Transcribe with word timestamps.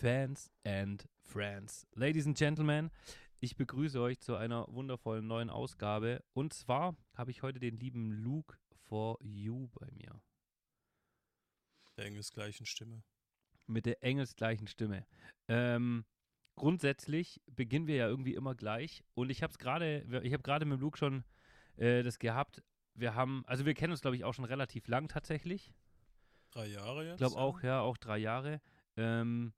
Fans 0.00 0.50
and 0.64 1.06
Friends. 1.20 1.86
Ladies 1.94 2.26
and 2.26 2.34
Gentlemen, 2.34 2.90
ich 3.38 3.54
begrüße 3.56 4.00
euch 4.00 4.18
zu 4.18 4.34
einer 4.34 4.66
wundervollen 4.68 5.26
neuen 5.26 5.50
Ausgabe. 5.50 6.24
Und 6.32 6.54
zwar 6.54 6.96
habe 7.12 7.30
ich 7.30 7.42
heute 7.42 7.60
den 7.60 7.76
lieben 7.78 8.10
Luke 8.10 8.56
for 8.88 9.18
You 9.20 9.68
bei 9.78 9.90
mir. 9.92 10.18
Der 11.98 12.06
engelsgleichen 12.06 12.64
Stimme. 12.64 13.02
Mit 13.66 13.84
der 13.84 14.02
engelsgleichen 14.02 14.68
Stimme. 14.68 15.04
Ähm, 15.48 16.06
grundsätzlich 16.56 17.42
beginnen 17.50 17.86
wir 17.86 17.96
ja 17.96 18.08
irgendwie 18.08 18.34
immer 18.34 18.54
gleich. 18.54 19.04
Und 19.12 19.28
ich 19.28 19.42
habe 19.42 19.50
es 19.50 19.58
gerade, 19.58 20.06
ich 20.22 20.32
habe 20.32 20.42
gerade 20.42 20.64
mit 20.64 20.80
Luke 20.80 20.96
schon 20.96 21.24
äh, 21.76 22.02
das 22.02 22.18
gehabt. 22.18 22.62
Wir 22.94 23.14
haben, 23.14 23.44
also 23.46 23.66
wir 23.66 23.74
kennen 23.74 23.92
uns, 23.92 24.00
glaube 24.00 24.16
ich, 24.16 24.24
auch 24.24 24.32
schon 24.32 24.46
relativ 24.46 24.88
lang 24.88 25.08
tatsächlich. 25.08 25.74
Drei 26.52 26.68
Jahre 26.68 27.04
jetzt? 27.04 27.12
Ich 27.12 27.18
glaube 27.18 27.36
auch, 27.36 27.62
ja, 27.62 27.82
auch 27.82 27.98
drei 27.98 28.16
Jahre. 28.16 28.62
Ähm, 28.96 29.52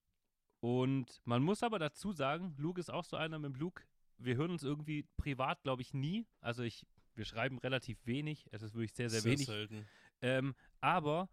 und 0.63 1.21
man 1.25 1.43
muss 1.43 1.65
aber 1.65 1.81
dazu 1.81 2.13
sagen, 2.13 2.55
Luke 2.57 2.79
ist 2.79 2.89
auch 2.89 3.03
so 3.03 3.17
einer 3.17 3.41
mit 3.41 3.57
Luke. 3.57 3.83
Wir 4.17 4.37
hören 4.37 4.53
uns 4.53 4.63
irgendwie 4.63 5.03
privat, 5.17 5.61
glaube 5.65 5.83
ich, 5.83 5.93
nie. 5.93 6.25
Also 6.41 6.63
ich, 6.63 6.87
wir 7.17 7.25
schreiben 7.25 7.59
relativ 7.59 8.07
wenig. 8.07 8.47
Es 8.53 8.63
ist 8.63 8.73
wirklich 8.73 8.95
sehr, 8.95 9.11
sehr, 9.11 9.23
sehr 9.23 9.33
wenig. 9.33 9.47
Selten. 9.47 9.85
Ähm, 10.21 10.55
aber 10.81 11.29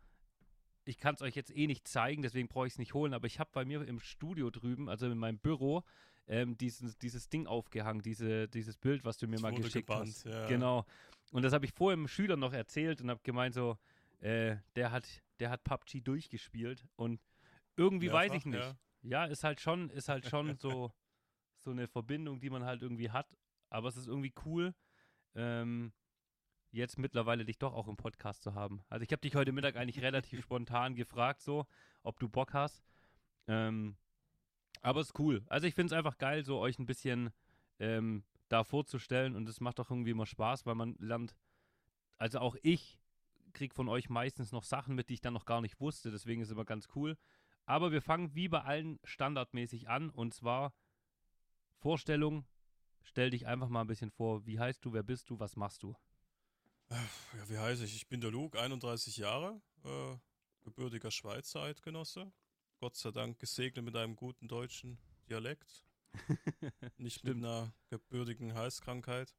ich 0.83 0.97
kann 0.97 1.13
es 1.13 1.21
euch 1.21 1.35
jetzt 1.35 1.55
eh 1.55 1.67
nicht 1.67 1.87
zeigen, 1.87 2.23
deswegen 2.23 2.47
brauche 2.47 2.65
ich 2.65 2.73
es 2.73 2.79
nicht 2.79 2.95
holen. 2.95 3.13
Aber 3.13 3.27
ich 3.27 3.39
habe 3.39 3.51
bei 3.53 3.65
mir 3.65 3.87
im 3.87 3.99
Studio 3.99 4.49
drüben, 4.49 4.89
also 4.89 5.05
in 5.05 5.19
meinem 5.19 5.37
Büro, 5.37 5.83
ähm, 6.25 6.57
dieses, 6.57 6.97
dieses 6.97 7.29
Ding 7.29 7.45
aufgehangen, 7.45 8.01
diese, 8.01 8.47
dieses 8.47 8.77
Bild, 8.77 9.05
was 9.05 9.19
du 9.19 9.27
mir 9.27 9.35
Ich 9.35 9.41
mal 9.43 9.53
geschickt 9.53 9.89
gebannt, 9.89 10.07
hast. 10.07 10.25
ja. 10.25 10.47
Genau. 10.47 10.87
Und 11.31 11.43
das 11.43 11.53
habe 11.53 11.65
ich 11.67 11.71
vorher 11.71 11.97
dem 11.97 12.07
Schüler 12.07 12.35
noch 12.35 12.53
erzählt 12.53 12.99
und 12.99 13.11
habe 13.11 13.21
gemeint 13.21 13.53
so, 13.53 13.77
äh, 14.21 14.55
der 14.75 14.91
hat, 14.91 15.05
der 15.39 15.51
hat 15.51 15.63
PUBG 15.63 16.01
durchgespielt 16.01 16.83
und 16.95 17.21
irgendwie 17.77 18.11
weiß 18.11 18.33
ich 18.33 18.45
nicht. 18.45 18.57
ja. 18.57 18.75
Ja, 19.01 19.25
ist 19.25 19.43
halt 19.43 19.61
schon, 19.61 19.89
ist 19.89 20.09
halt 20.09 20.25
schon 20.27 20.57
so, 20.59 20.91
so 21.57 21.71
eine 21.71 21.87
Verbindung, 21.87 22.39
die 22.39 22.49
man 22.49 22.63
halt 22.65 22.81
irgendwie 22.81 23.11
hat. 23.11 23.27
Aber 23.69 23.87
es 23.87 23.97
ist 23.97 24.07
irgendwie 24.07 24.33
cool, 24.45 24.73
ähm, 25.35 25.93
jetzt 26.71 26.97
mittlerweile 26.97 27.45
dich 27.45 27.57
doch 27.57 27.73
auch 27.73 27.87
im 27.87 27.97
Podcast 27.97 28.43
zu 28.43 28.55
haben. 28.55 28.81
Also 28.89 29.03
ich 29.03 29.11
habe 29.11 29.21
dich 29.21 29.35
heute 29.35 29.51
Mittag 29.51 29.75
eigentlich 29.75 30.01
relativ 30.01 30.41
spontan 30.43 30.95
gefragt, 30.95 31.41
so, 31.41 31.65
ob 32.03 32.19
du 32.19 32.29
Bock 32.29 32.53
hast. 32.53 32.83
Ähm, 33.47 33.95
aber 34.81 35.01
ist 35.01 35.17
cool. 35.19 35.43
Also 35.47 35.67
ich 35.67 35.75
finde 35.75 35.93
es 35.93 35.97
einfach 35.97 36.17
geil, 36.17 36.43
so 36.43 36.59
euch 36.59 36.79
ein 36.79 36.85
bisschen 36.85 37.31
ähm, 37.79 38.23
da 38.47 38.63
vorzustellen 38.63 39.35
und 39.35 39.47
es 39.49 39.59
macht 39.59 39.79
doch 39.79 39.91
irgendwie 39.91 40.11
immer 40.11 40.25
Spaß, 40.25 40.65
weil 40.65 40.75
man 40.75 40.95
lernt, 40.99 41.35
also 42.17 42.39
auch 42.39 42.55
ich 42.61 42.99
krieg 43.53 43.73
von 43.73 43.89
euch 43.89 44.09
meistens 44.09 44.51
noch 44.51 44.63
Sachen 44.63 44.95
mit, 44.95 45.09
die 45.09 45.15
ich 45.15 45.21
dann 45.21 45.33
noch 45.33 45.45
gar 45.45 45.61
nicht 45.61 45.79
wusste, 45.79 46.11
deswegen 46.11 46.41
ist 46.41 46.49
es 46.49 46.53
immer 46.53 46.65
ganz 46.65 46.87
cool. 46.95 47.17
Aber 47.65 47.91
wir 47.91 48.01
fangen 48.01 48.33
wie 48.35 48.47
bei 48.47 48.61
allen 48.61 48.99
standardmäßig 49.03 49.89
an 49.89 50.09
und 50.09 50.33
zwar 50.33 50.73
Vorstellung. 51.79 52.45
Stell 53.03 53.29
dich 53.29 53.47
einfach 53.47 53.69
mal 53.69 53.81
ein 53.81 53.87
bisschen 53.87 54.11
vor. 54.11 54.45
Wie 54.45 54.59
heißt 54.59 54.83
du? 54.83 54.93
Wer 54.93 55.03
bist 55.03 55.29
du? 55.29 55.39
Was 55.39 55.55
machst 55.55 55.83
du? 55.83 55.95
Ja, 56.89 57.49
wie 57.49 57.57
heiße 57.57 57.85
ich? 57.85 57.95
Ich 57.95 58.07
bin 58.07 58.21
der 58.21 58.31
Luke, 58.31 58.59
31 58.59 59.17
Jahre, 59.17 59.61
äh, 59.83 60.17
gebürtiger 60.61 61.11
Schweizer 61.11 61.61
Eidgenosse. 61.61 62.31
Gott 62.79 62.95
sei 62.95 63.11
Dank 63.11 63.39
gesegnet 63.39 63.85
mit 63.85 63.95
einem 63.95 64.15
guten 64.15 64.47
deutschen 64.47 64.97
Dialekt. 65.29 65.85
Nicht 66.97 67.23
mit 67.23 67.37
einer 67.37 67.73
gebürtigen 67.89 68.53
Halskrankheit. 68.53 69.35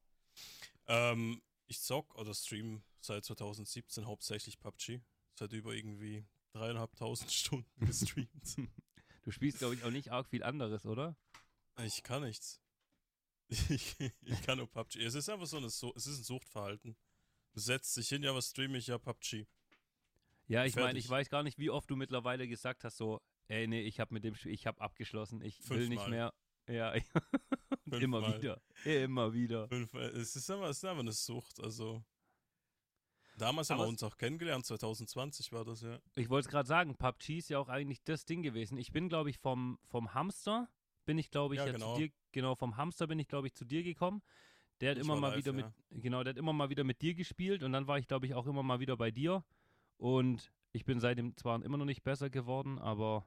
Ähm, 0.87 1.43
ich 1.67 1.81
zock 1.81 2.15
oder 2.17 2.35
stream 2.35 2.83
seit 3.01 3.25
2017 3.25 4.07
hauptsächlich 4.07 4.61
PUBG. 4.61 5.01
Seit 5.35 5.53
über 5.53 5.73
irgendwie 5.73 6.25
dreieinhalbtausend 6.53 7.31
Stunden 7.33 7.87
gestreamt. 7.87 8.57
Du 9.23 9.31
spielst, 9.31 9.59
glaube 9.59 9.75
ich, 9.75 9.85
auch 9.85 9.91
nicht 9.91 10.11
arg 10.11 10.29
viel 10.29 10.43
anderes, 10.43 10.87
oder? 10.87 11.17
ich 11.85 12.03
kann 12.03 12.23
nichts. 12.23 12.61
Ich, 13.69 13.97
ich 13.99 14.43
kann 14.43 14.59
nur 14.59 14.69
PUBG. 14.69 15.03
Es 15.03 15.15
ist 15.15 15.29
einfach 15.29 15.47
so 15.47 15.57
eine, 15.57 15.67
es 15.67 15.83
ist 15.83 16.07
ein 16.07 16.23
Suchtverhalten. 16.23 16.97
Du 17.53 17.59
setzt 17.59 17.97
dich 17.97 18.09
hin, 18.09 18.23
ja, 18.23 18.33
was 18.33 18.51
streame 18.51 18.79
ich? 18.79 18.87
Ja, 18.87 18.99
PUBG. 18.99 19.47
Ja, 20.47 20.65
ich 20.65 20.77
meine, 20.77 20.99
ich 20.99 21.09
weiß 21.09 21.31
gar 21.31 21.43
nicht, 21.43 21.59
wie 21.59 21.71
oft 21.71 21.91
du 21.91 21.97
mittlerweile 21.97 22.47
gesagt 22.47 22.85
hast, 22.85 22.97
so, 22.97 23.21
ey, 23.49 23.67
nee, 23.67 23.83
ich 23.83 23.99
habe 23.99 24.15
mit 24.15 24.25
dem 24.25 24.35
Spiel, 24.35 24.53
ich 24.53 24.67
habe 24.67 24.81
abgeschlossen, 24.81 25.43
ich 25.43 25.69
will 25.69 25.89
nicht 25.89 26.07
mehr. 26.09 26.33
Ja, 26.69 26.93
immer 27.87 28.37
wieder. 28.37 28.61
Immer 28.85 29.33
wieder. 29.33 29.69
Fünf, 29.69 29.95
es 29.95 30.37
ist 30.37 30.51
einfach, 30.51 30.69
es 30.69 30.79
ist 30.79 30.85
einfach 30.85 31.01
eine 31.01 31.13
Sucht. 31.13 31.61
Also 31.61 32.05
damals 33.41 33.71
haben 33.71 33.79
wir 33.79 33.87
uns 33.87 34.03
auch 34.03 34.17
kennengelernt. 34.17 34.65
2020 34.67 35.53
war 35.53 35.65
das 35.65 35.83
ja. 35.83 35.99
Ich 36.15 36.29
wollte 36.29 36.47
es 36.47 36.51
gerade 36.51 36.69
sagen, 36.69 36.97
PUBG 36.97 37.39
ist 37.39 37.51
ja 37.51 37.59
auch 37.59 37.69
eigentlich 37.69 38.03
das 38.05 38.25
Ding 38.25 38.43
gewesen. 38.43 38.79
Ich 38.79 38.93
bin, 38.93 39.09
glaube 39.09 39.31
ich, 39.31 39.39
vom, 39.39 39.79
vom 39.85 40.15
Hamster, 40.15 40.69
bin 41.05 41.19
ich, 41.19 41.31
glaube 41.31 41.55
ich, 41.55 41.61
Ja, 41.61 41.67
ja, 41.67 41.73
genau. 41.73 41.95
zu 41.95 42.01
dir, 42.01 42.13
genau, 42.33 42.55
vom 42.55 42.77
Hamster 42.77 43.07
bin 43.07 43.19
ich, 43.19 43.29
glaube 43.29 43.47
ich, 43.47 43.55
zu 43.55 43.65
dir 43.65 43.83
gekommen. 43.83 44.23
Der 44.81 44.93
hat 44.93 44.99
Ich 44.99 45.05
immer 45.05 45.17
mal 45.17 45.29
live, 45.29 45.39
wieder 45.39 45.53
ja. 45.53 45.67
mit, 45.91 46.03
genau, 46.03 46.23
der 46.23 46.33
hat 46.33 46.39
immer 46.39 46.53
mal 46.53 46.71
wieder 46.71 46.85
mit 46.85 47.03
dir 47.03 47.15
gespielt 47.15 47.63
und 47.63 47.73
dann 47.73 47.87
war 47.87 47.99
ich, 47.99 48.07
glaube 48.07 48.27
ich, 48.27 48.35
auch 48.35 48.47
immer 48.47 48.63
mal 48.63 48.81
wieder 48.81 48.97
bei 48.97 49.11
dir. 49.11 49.45
Und 49.97 50.53
ich 50.73 50.85
bin 50.85 51.01
seitdem 51.01 51.37
zwar 51.37 51.63
immer 51.63 51.77
noch 51.77 51.85
nicht 51.85 52.03
besser 52.03 52.31
geworden, 52.31 52.79
aber 52.79 53.27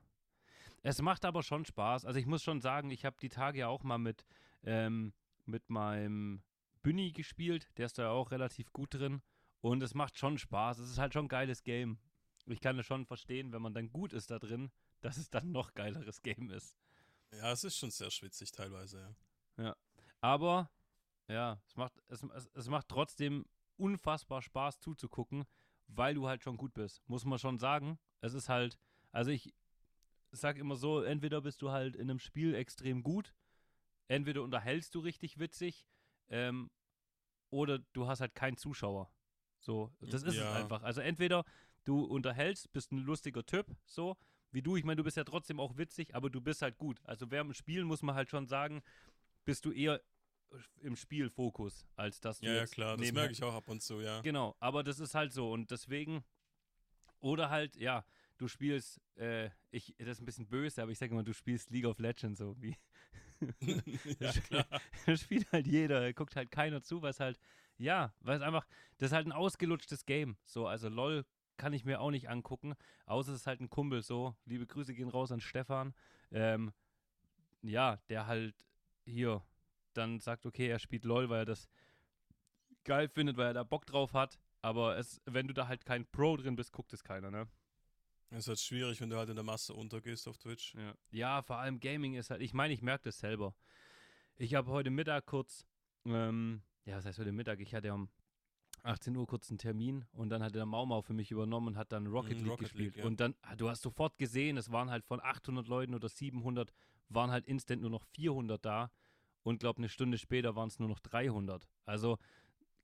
es 0.81 1.01
macht 1.01 1.25
aber 1.25 1.43
schon 1.43 1.65
Spaß. 1.65 2.05
Also 2.05 2.19
ich 2.19 2.25
muss 2.25 2.43
schon 2.43 2.61
sagen, 2.61 2.89
ich 2.89 3.05
habe 3.05 3.17
die 3.21 3.29
Tage 3.29 3.59
ja 3.59 3.67
auch 3.67 3.83
mal 3.83 3.97
mit, 3.99 4.25
ähm, 4.63 5.13
mit 5.45 5.69
meinem 5.69 6.41
Günni 6.81 7.11
gespielt. 7.11 7.69
Der 7.77 7.85
ist 7.85 7.97
da 7.97 8.11
auch 8.11 8.31
relativ 8.31 8.71
gut 8.73 8.93
drin. 8.93 9.21
Und 9.63 9.81
es 9.81 9.93
macht 9.93 10.17
schon 10.17 10.37
Spaß. 10.37 10.79
Es 10.79 10.89
ist 10.89 10.97
halt 10.97 11.13
schon 11.13 11.25
ein 11.25 11.29
geiles 11.29 11.63
Game. 11.63 11.97
Ich 12.47 12.59
kann 12.59 12.77
es 12.77 12.85
schon 12.85 13.05
verstehen, 13.05 13.53
wenn 13.53 13.61
man 13.61 13.73
dann 13.73 13.89
gut 13.89 14.11
ist 14.11 14.29
da 14.29 14.37
drin, 14.37 14.71
dass 14.99 15.15
es 15.15 15.29
dann 15.29 15.53
noch 15.53 15.73
geileres 15.73 16.21
Game 16.21 16.49
ist. 16.49 16.77
Ja, 17.31 17.49
es 17.53 17.63
ist 17.63 17.77
schon 17.77 17.89
sehr 17.89 18.11
schwitzig 18.11 18.51
teilweise, 18.51 19.15
ja. 19.57 19.73
Aber 20.19 20.69
ja, 21.29 21.61
es 21.65 21.77
macht, 21.77 21.93
es, 22.09 22.23
es, 22.23 22.47
es 22.53 22.67
macht 22.67 22.89
trotzdem 22.89 23.45
unfassbar 23.77 24.41
Spaß 24.41 24.81
zuzugucken, 24.81 25.45
weil 25.87 26.13
du 26.13 26.27
halt 26.27 26.43
schon 26.43 26.57
gut 26.57 26.73
bist. 26.73 27.01
Muss 27.07 27.23
man 27.23 27.39
schon 27.39 27.57
sagen. 27.57 27.97
Es 28.19 28.33
ist 28.33 28.49
halt, 28.49 28.77
also 29.13 29.31
ich 29.31 29.53
sag 30.31 30.57
immer 30.57 30.75
so, 30.75 31.01
entweder 31.01 31.39
bist 31.39 31.61
du 31.61 31.71
halt 31.71 31.95
in 31.95 32.09
einem 32.09 32.19
Spiel 32.19 32.53
extrem 32.53 33.01
gut, 33.01 33.33
entweder 34.09 34.43
unterhältst 34.43 34.93
du 34.93 34.99
richtig 34.99 35.39
witzig, 35.39 35.87
ähm, 36.27 36.69
oder 37.49 37.79
du 37.93 38.07
hast 38.07 38.19
halt 38.19 38.35
keinen 38.35 38.57
Zuschauer. 38.57 39.09
So, 39.63 39.91
das 40.01 40.23
ist 40.23 40.35
Ja. 40.35 40.49
es 40.49 40.55
einfach. 40.55 40.83
Also 40.83 41.01
entweder 41.01 41.45
du 41.85 42.03
unterhältst, 42.03 42.71
bist 42.73 42.91
ein 42.91 42.99
lustiger 42.99 43.45
Typ, 43.45 43.65
so, 43.85 44.17
wie 44.51 44.61
du. 44.61 44.75
Ich 44.75 44.83
meine, 44.83 44.97
du 44.97 45.03
bist 45.03 45.15
ja 45.17 45.23
trotzdem 45.23 45.59
auch 45.59 45.77
witzig, 45.77 46.13
aber 46.13 46.29
du 46.29 46.41
bist 46.41 46.61
halt 46.61 46.77
gut. 46.77 46.99
Also 47.05 47.31
während 47.31 47.49
dem 47.49 47.53
Spielen 47.53 47.87
muss 47.87 48.01
man 48.01 48.13
halt 48.13 48.29
schon 48.29 48.45
sagen, 48.45 48.83
bist 49.45 49.65
du 49.65 49.71
eher 49.71 50.01
im 50.81 50.95
Spielfokus, 50.95 51.87
als 51.95 52.19
dass 52.19 52.39
du 52.39 52.47
Ja, 52.47 52.55
ja, 52.55 52.65
klar. 52.65 52.97
Das 52.97 53.11
merke 53.11 53.31
ich 53.31 53.41
auch 53.41 53.53
ab 53.53 53.67
und 53.69 53.81
zu, 53.81 54.01
ja. 54.01 54.21
Genau, 54.21 54.55
aber 54.59 54.83
das 54.83 54.99
ist 54.99 55.15
halt 55.15 55.31
so 55.31 55.51
und 55.51 55.71
deswegen 55.71 56.23
oder 57.19 57.49
halt, 57.49 57.77
ja, 57.77 58.05
du 58.37 58.49
spielst, 58.49 58.99
äh, 59.15 59.49
ich, 59.71 59.95
das 59.97 60.09
ist 60.09 60.21
ein 60.21 60.25
bisschen 60.25 60.47
böse, 60.47 60.81
aber 60.81 60.91
ich 60.91 60.97
sage 60.97 61.13
immer, 61.13 61.23
du 61.23 61.33
spielst 61.33 61.71
League 61.71 61.85
of 61.85 61.99
Legends 61.99 62.39
so 62.39 62.55
wie. 62.61 62.75
ja, 64.19 64.31
klar. 64.47 64.67
das 65.05 65.21
spielt 65.21 65.51
halt 65.51 65.67
jeder, 65.67 66.11
guckt 66.13 66.35
halt 66.35 66.51
keiner 66.51 66.83
zu, 66.83 67.03
es 67.05 67.19
halt, 67.19 67.39
ja, 67.77 68.13
weil 68.21 68.37
es 68.37 68.41
einfach, 68.41 68.67
das 68.97 69.07
ist 69.07 69.13
halt 69.13 69.27
ein 69.27 69.31
ausgelutschtes 69.31 70.05
Game. 70.05 70.37
So, 70.45 70.67
also 70.67 70.89
LOL 70.89 71.25
kann 71.57 71.73
ich 71.73 71.85
mir 71.85 72.01
auch 72.01 72.11
nicht 72.11 72.29
angucken, 72.29 72.73
außer 73.05 73.31
es 73.31 73.41
ist 73.41 73.47
halt 73.47 73.61
ein 73.61 73.69
Kumpel 73.69 74.01
so. 74.01 74.35
Liebe 74.45 74.65
Grüße 74.65 74.93
gehen 74.93 75.09
raus 75.09 75.31
an 75.31 75.41
Stefan. 75.41 75.93
Ähm, 76.31 76.73
ja, 77.61 77.97
der 78.09 78.27
halt 78.27 78.55
hier 79.05 79.43
dann 79.93 80.19
sagt, 80.19 80.45
okay, 80.45 80.67
er 80.67 80.79
spielt 80.79 81.05
LOL, 81.05 81.29
weil 81.29 81.41
er 81.41 81.45
das 81.45 81.69
geil 82.83 83.07
findet, 83.07 83.37
weil 83.37 83.47
er 83.47 83.53
da 83.53 83.63
Bock 83.63 83.85
drauf 83.85 84.13
hat. 84.13 84.39
Aber 84.61 84.97
es, 84.97 85.21
wenn 85.25 85.47
du 85.47 85.53
da 85.53 85.67
halt 85.67 85.85
kein 85.85 86.05
Pro 86.05 86.37
drin 86.37 86.55
bist, 86.55 86.71
guckt 86.71 86.93
es 86.93 87.03
keiner, 87.03 87.29
ne? 87.29 87.47
Es 88.29 88.39
ist 88.39 88.47
halt 88.47 88.59
schwierig, 88.59 88.99
wenn 88.99 89.09
du 89.09 89.17
halt 89.17 89.29
in 89.29 89.35
der 89.35 89.43
Masse 89.43 89.73
untergehst 89.73 90.27
auf 90.27 90.37
Twitch. 90.37 90.73
Ja, 90.73 90.95
ja 91.11 91.41
vor 91.43 91.57
allem 91.57 91.79
Gaming 91.79 92.15
ist 92.15 92.31
halt, 92.31 92.41
ich 92.41 92.53
meine, 92.53 92.73
ich 92.73 92.81
merke 92.81 93.03
das 93.03 93.19
selber. 93.19 93.53
Ich 94.37 94.55
habe 94.55 94.71
heute 94.71 94.89
Mittag 94.89 95.27
kurz, 95.27 95.67
ähm, 96.05 96.63
ja, 96.85 96.97
was 96.97 97.05
heißt 97.05 97.19
heute 97.19 97.31
Mittag? 97.31 97.59
Ich 97.59 97.73
hatte 97.73 97.93
um 97.93 98.09
18 98.83 99.15
Uhr 99.15 99.25
kurz 99.25 99.49
einen 99.49 99.57
Termin 99.57 100.05
und 100.13 100.29
dann 100.29 100.43
hat 100.43 100.55
der 100.55 100.65
Maumau 100.65 101.01
für 101.01 101.13
mich 101.13 101.31
übernommen 101.31 101.67
und 101.69 101.77
hat 101.77 101.91
dann 101.91 102.07
Rocket 102.07 102.33
Mhm, 102.37 102.43
League 102.43 102.49
Rocket 102.51 102.59
gespielt. 102.65 102.85
League, 102.95 102.97
ja. 102.97 103.05
Und 103.05 103.19
dann, 103.19 103.35
du 103.57 103.69
hast 103.69 103.81
sofort 103.81 104.17
gesehen, 104.17 104.57
es 104.57 104.71
waren 104.71 104.89
halt 104.89 105.05
von 105.05 105.21
800 105.21 105.67
Leuten 105.67 105.93
oder 105.93 106.09
700, 106.09 106.73
waren 107.09 107.31
halt 107.31 107.45
instant 107.45 107.81
nur 107.81 107.91
noch 107.91 108.03
400 108.03 108.63
da 108.63 108.91
und 109.43 109.59
glaube 109.59 109.77
eine 109.77 109.87
Stunde 109.89 110.17
später 110.17 110.55
waren 110.55 110.67
es 110.67 110.79
nur 110.79 110.89
noch 110.89 110.99
300. 110.99 111.69
Also 111.85 112.17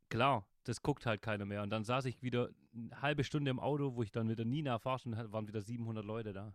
klar, 0.08 0.46
das 0.64 0.82
guckt 0.82 1.06
halt 1.06 1.22
keiner 1.22 1.46
mehr. 1.46 1.64
Und 1.64 1.70
dann 1.70 1.84
saß 1.84 2.06
ich 2.06 2.22
wieder 2.22 2.50
eine 2.74 3.02
halbe 3.02 3.24
Stunde 3.26 3.52
im 3.52 3.60
Auto, 3.60 3.96
wo 3.96 4.04
ich 4.04 4.12
dann 4.12 4.28
mit 4.28 4.38
der 4.40 4.46
Nina 4.46 4.80
fahrstunden 4.80 5.20
hatte, 5.20 5.34
waren 5.34 5.48
wieder 5.48 5.62
700 5.62 6.06
Leute 6.06 6.32
da. 6.32 6.54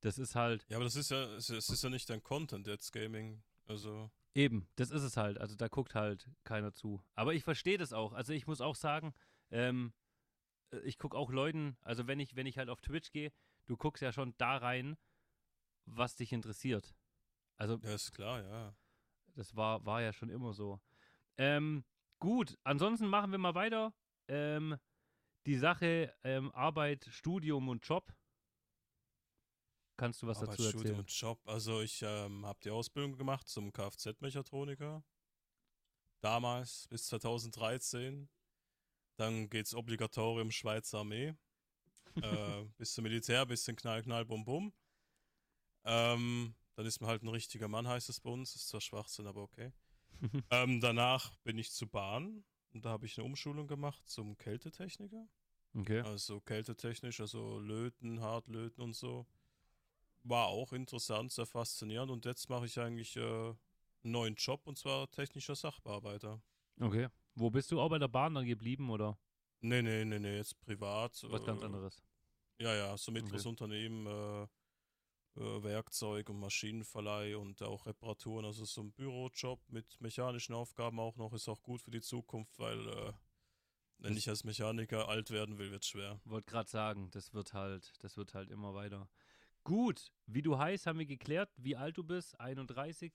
Das 0.00 0.16
ist 0.16 0.34
halt, 0.34 0.64
Ja, 0.68 0.76
aber 0.76 0.84
das 0.84 0.96
ist 0.96 1.10
ja, 1.10 1.24
es 1.34 1.50
ist 1.50 1.82
ja 1.82 1.90
nicht 1.90 2.08
dein 2.08 2.22
Content 2.22 2.66
jetzt, 2.68 2.92
Gaming. 2.92 3.42
Also, 3.66 4.10
Eben, 4.34 4.68
das 4.76 4.90
ist 4.90 5.02
es 5.02 5.16
halt. 5.16 5.38
Also 5.38 5.56
da 5.56 5.68
guckt 5.68 5.94
halt 5.94 6.30
keiner 6.44 6.72
zu. 6.72 7.02
Aber 7.14 7.34
ich 7.34 7.44
verstehe 7.44 7.78
das 7.78 7.92
auch. 7.92 8.12
Also 8.12 8.32
ich 8.32 8.46
muss 8.46 8.60
auch 8.60 8.76
sagen, 8.76 9.14
ähm, 9.50 9.92
äh, 10.72 10.78
ich 10.80 10.98
gucke 10.98 11.16
auch 11.16 11.30
Leuten, 11.30 11.76
also 11.82 12.06
wenn 12.06 12.20
ich, 12.20 12.36
wenn 12.36 12.46
ich 12.46 12.58
halt 12.58 12.68
auf 12.68 12.80
Twitch 12.80 13.10
gehe, 13.10 13.32
du 13.66 13.76
guckst 13.76 14.02
ja 14.02 14.12
schon 14.12 14.34
da 14.38 14.56
rein, 14.56 14.96
was 15.86 16.16
dich 16.16 16.32
interessiert. 16.32 16.94
Also, 17.56 17.78
Ja, 17.82 17.94
ist 17.94 18.12
klar, 18.12 18.42
ja. 18.42 18.76
das 19.34 19.56
war, 19.56 19.84
war 19.84 20.02
ja 20.02 20.12
schon 20.12 20.28
immer 20.30 20.52
so. 20.52 20.80
Ähm, 21.36 21.84
gut, 22.18 22.56
ansonsten 22.64 23.08
machen 23.08 23.32
wir 23.32 23.38
mal 23.38 23.54
weiter. 23.54 23.92
Ähm, 24.28 24.76
die 25.46 25.56
Sache 25.56 26.14
ähm, 26.24 26.52
Arbeit, 26.54 27.06
Studium 27.10 27.68
und 27.68 27.86
Job. 27.86 28.12
Kannst 29.98 30.22
du 30.22 30.28
was 30.28 30.38
dazu 30.38 30.62
erzählen? 30.62 31.00
und 31.00 31.10
Job. 31.10 31.40
Also 31.44 31.80
ich 31.80 32.02
ähm, 32.02 32.46
habe 32.46 32.60
die 32.62 32.70
Ausbildung 32.70 33.16
gemacht 33.16 33.48
zum 33.48 33.72
Kfz-Mechatroniker. 33.72 35.02
Damals 36.20 36.86
bis 36.88 37.06
2013. 37.08 38.28
Dann 39.16 39.50
geht's 39.50 39.74
Obligatorium 39.74 40.52
Schweizer 40.52 40.98
Armee. 40.98 41.34
äh, 42.22 42.64
bis 42.76 42.94
zum 42.94 43.02
Militär, 43.02 43.44
bisschen 43.44 43.74
Knall, 43.74 44.04
Knall, 44.04 44.24
Bum, 44.24 44.44
Bum. 44.44 44.72
Ähm, 45.84 46.54
dann 46.76 46.86
ist 46.86 47.00
man 47.00 47.10
halt 47.10 47.24
ein 47.24 47.28
richtiger 47.28 47.66
Mann, 47.66 47.88
heißt 47.88 48.08
es 48.08 48.20
bei 48.20 48.30
uns. 48.30 48.54
Ist 48.54 48.68
zwar 48.68 48.80
Schwachsinn, 48.80 49.26
aber 49.26 49.42
okay. 49.42 49.72
ähm, 50.50 50.80
danach 50.80 51.36
bin 51.38 51.58
ich 51.58 51.72
zur 51.72 51.88
Bahn 51.90 52.44
und 52.72 52.84
da 52.84 52.90
habe 52.90 53.06
ich 53.06 53.18
eine 53.18 53.26
Umschulung 53.26 53.66
gemacht 53.66 54.08
zum 54.08 54.38
Kältetechniker. 54.38 55.28
Okay. 55.74 56.02
Also 56.02 56.40
kältetechnisch, 56.40 57.20
also 57.20 57.58
Löten, 57.58 58.20
Hartlöten 58.20 58.80
und 58.82 58.94
so. 58.94 59.26
War 60.24 60.46
auch 60.48 60.72
interessant, 60.72 61.32
sehr 61.32 61.46
faszinierend. 61.46 62.10
Und 62.10 62.24
jetzt 62.24 62.48
mache 62.50 62.66
ich 62.66 62.78
eigentlich 62.78 63.16
äh, 63.16 63.20
einen 63.22 63.56
neuen 64.02 64.34
Job 64.34 64.66
und 64.66 64.76
zwar 64.78 65.10
technischer 65.10 65.54
Sachbearbeiter. 65.54 66.42
Okay. 66.80 67.08
Wo 67.34 67.50
bist 67.50 67.70
du 67.70 67.80
auch 67.80 67.88
bei 67.88 67.98
der 67.98 68.08
Bahn 68.08 68.34
dann 68.34 68.46
geblieben 68.46 68.90
oder 68.90 69.18
Nee, 69.60 69.82
nee, 69.82 70.04
nee, 70.04 70.18
nee, 70.18 70.36
jetzt 70.36 70.60
privat. 70.60 71.24
was 71.28 71.44
ganz 71.44 71.62
äh, 71.62 71.64
anderes? 71.64 72.02
Ja, 72.60 72.74
ja, 72.74 72.96
so 72.96 73.10
mittleres 73.10 73.42
Okay. 73.42 73.48
Unternehmen, 73.48 74.06
äh, 74.06 74.42
äh, 75.40 75.62
Werkzeug 75.62 76.28
und 76.30 76.38
Maschinenverleih 76.40 77.36
und 77.36 77.62
auch 77.62 77.86
Reparaturen. 77.86 78.44
Also 78.44 78.64
so 78.64 78.82
ein 78.82 78.92
Bürojob 78.92 79.60
mit 79.68 80.00
mechanischen 80.00 80.54
Aufgaben 80.54 80.98
auch 81.00 81.16
noch, 81.16 81.32
ist 81.32 81.48
auch 81.48 81.62
gut 81.62 81.80
für 81.80 81.90
die 81.90 82.00
Zukunft, 82.00 82.58
weil 82.58 82.88
äh, 82.88 83.12
wenn 83.98 84.14
Das- 84.14 84.18
ich 84.18 84.28
als 84.28 84.44
Mechaniker 84.44 85.08
alt 85.08 85.30
werden 85.30 85.58
will, 85.58 85.70
wird 85.70 85.82
es 85.82 85.88
schwer. 85.88 86.20
Wollte 86.24 86.50
gerade 86.50 86.68
sagen, 86.70 87.10
das 87.10 87.34
wird 87.34 87.52
halt, 87.52 87.92
das 88.00 88.16
wird 88.16 88.34
halt 88.34 88.50
immer 88.50 88.74
weiter. 88.74 89.08
Gut, 89.68 90.12
wie 90.24 90.40
du 90.40 90.56
heißt, 90.56 90.86
haben 90.86 90.98
wir 90.98 91.04
geklärt, 91.04 91.52
wie 91.58 91.76
alt 91.76 91.98
du 91.98 92.02
bist, 92.02 92.40
31 92.40 93.12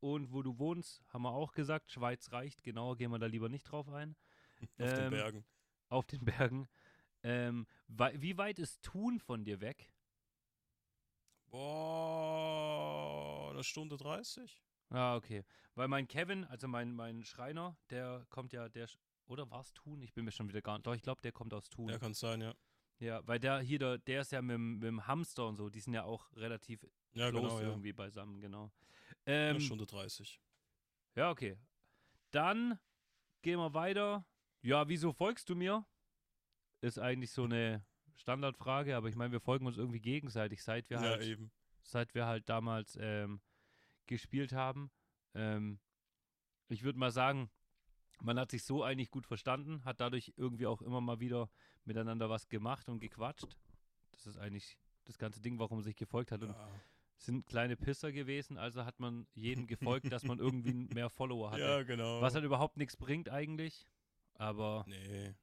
und 0.00 0.32
wo 0.32 0.42
du 0.42 0.58
wohnst, 0.58 1.00
haben 1.10 1.22
wir 1.22 1.30
auch 1.30 1.52
gesagt, 1.52 1.92
Schweiz 1.92 2.32
reicht, 2.32 2.64
genauer 2.64 2.96
gehen 2.96 3.12
wir 3.12 3.20
da 3.20 3.26
lieber 3.26 3.48
nicht 3.48 3.62
drauf 3.62 3.88
ein. 3.88 4.16
Auf 4.80 4.92
den 4.92 5.04
Ähm, 5.04 5.10
Bergen. 5.10 5.44
Auf 5.90 6.04
den 6.06 6.24
Bergen. 6.24 6.66
Ähm, 7.22 7.68
wie 7.86 8.36
weit 8.36 8.58
ist 8.58 8.82
Thun 8.82 9.20
von 9.20 9.44
dir 9.44 9.60
weg? 9.60 9.88
Boah, 11.46 12.72
eine 13.52 13.62
Stunde 13.62 13.96
30? 13.96 14.60
Ah, 14.90 15.14
okay. 15.14 15.44
Weil 15.76 15.86
mein 15.86 16.08
Kevin, 16.08 16.44
also 16.46 16.66
mein, 16.66 16.92
mein 16.92 17.22
Schreiner, 17.22 17.76
der 17.90 18.26
kommt 18.30 18.52
ja, 18.52 18.68
der, 18.68 18.88
oder 19.26 19.48
war 19.48 19.60
es 19.60 19.72
Thun? 19.74 20.02
Ich 20.02 20.12
bin 20.12 20.24
mir 20.24 20.32
schon 20.32 20.48
wieder 20.48 20.60
gar 20.60 20.74
nicht, 20.74 20.88
doch, 20.88 20.96
ich 20.96 21.02
glaube, 21.02 21.22
der 21.22 21.30
kommt 21.30 21.54
aus 21.54 21.70
Thun. 21.70 21.88
Ja, 21.88 21.98
kann 21.98 22.14
sein, 22.14 22.40
ja. 22.40 22.52
Ja, 23.00 23.26
weil 23.26 23.38
der 23.40 23.58
hier, 23.60 23.78
der, 23.78 23.98
der 23.98 24.20
ist 24.22 24.32
ja 24.32 24.40
mit, 24.40 24.54
dem- 24.54 24.74
mit 24.78 24.84
dem 24.84 25.06
Hamster 25.06 25.46
und 25.46 25.56
so, 25.56 25.68
die 25.68 25.80
sind 25.80 25.94
ja 25.94 26.04
auch 26.04 26.30
relativ 26.36 26.86
Ja, 27.12 27.28
close 27.30 27.42
genau, 27.48 27.60
ja. 27.60 27.66
irgendwie 27.68 27.92
beisammen, 27.92 28.40
genau. 28.40 28.70
Eine 29.26 29.50
Ähm, 29.56 29.60
Stunde 29.60 29.86
30. 29.86 30.40
ja, 31.16 31.30
okay. 31.30 31.56
Dann 32.30 32.78
gehen 33.42 33.58
wir 33.58 33.74
weiter. 33.74 34.24
Ja, 34.62 34.88
wieso 34.88 35.12
folgst 35.12 35.48
du 35.48 35.54
mir? 35.54 35.86
Ist 36.80 36.98
eigentlich 36.98 37.30
so 37.32 37.44
eine 37.44 37.84
Standardfrage, 38.16 38.96
aber 38.96 39.08
ich 39.08 39.16
meine, 39.16 39.32
wir 39.32 39.40
folgen 39.40 39.66
uns 39.66 39.76
irgendwie 39.76 40.00
gegenseitig, 40.00 40.62
seit 40.62 40.88
wir 40.90 40.96
Ja, 40.98 41.02
halt, 41.02 41.22
eben. 41.24 41.52
seit 41.82 42.14
wir 42.14 42.26
halt 42.26 42.48
damals 42.48 42.96
ähm, 43.00 43.40
gespielt 44.06 44.52
haben. 44.52 44.90
Ähm, 45.34 45.80
ich 46.68 46.82
würde 46.82 46.98
mal 46.98 47.10
sagen, 47.10 47.50
man 48.22 48.38
hat 48.38 48.50
sich 48.50 48.62
so 48.64 48.82
eigentlich 48.82 49.10
gut 49.10 49.26
verstanden, 49.26 49.84
hat 49.84 50.00
dadurch 50.00 50.32
irgendwie 50.36 50.66
auch 50.66 50.82
immer 50.82 51.00
mal 51.00 51.20
wieder 51.20 51.48
miteinander 51.84 52.30
was 52.30 52.48
gemacht 52.48 52.88
und 52.88 53.00
gequatscht. 53.00 53.56
Das 54.12 54.26
ist 54.26 54.38
eigentlich 54.38 54.78
das 55.04 55.18
ganze 55.18 55.40
Ding, 55.40 55.58
warum 55.58 55.78
man 55.78 55.84
sich 55.84 55.96
gefolgt 55.96 56.32
hat. 56.32 56.42
Und 56.42 56.50
Ja. 56.50 56.70
sind 57.16 57.46
kleine 57.46 57.76
Pisser 57.76 58.12
gewesen, 58.12 58.56
also 58.58 58.84
hat 58.84 58.98
man 59.00 59.26
jedem 59.34 59.66
gefolgt, 59.66 60.10
dass 60.12 60.24
man 60.24 60.38
irgendwie 60.38 60.72
mehr 60.98 61.10
Follower 61.10 61.50
hatte. 61.50 61.62
ja, 61.62 61.82
genau. 61.82 62.20
Was 62.20 62.34
halt 62.34 62.44
überhaupt 62.44 62.76
nichts 62.76 62.96
bringt 62.96 63.28
eigentlich. 63.28 63.86
Aber 64.34 64.84
Nee. 64.88 65.34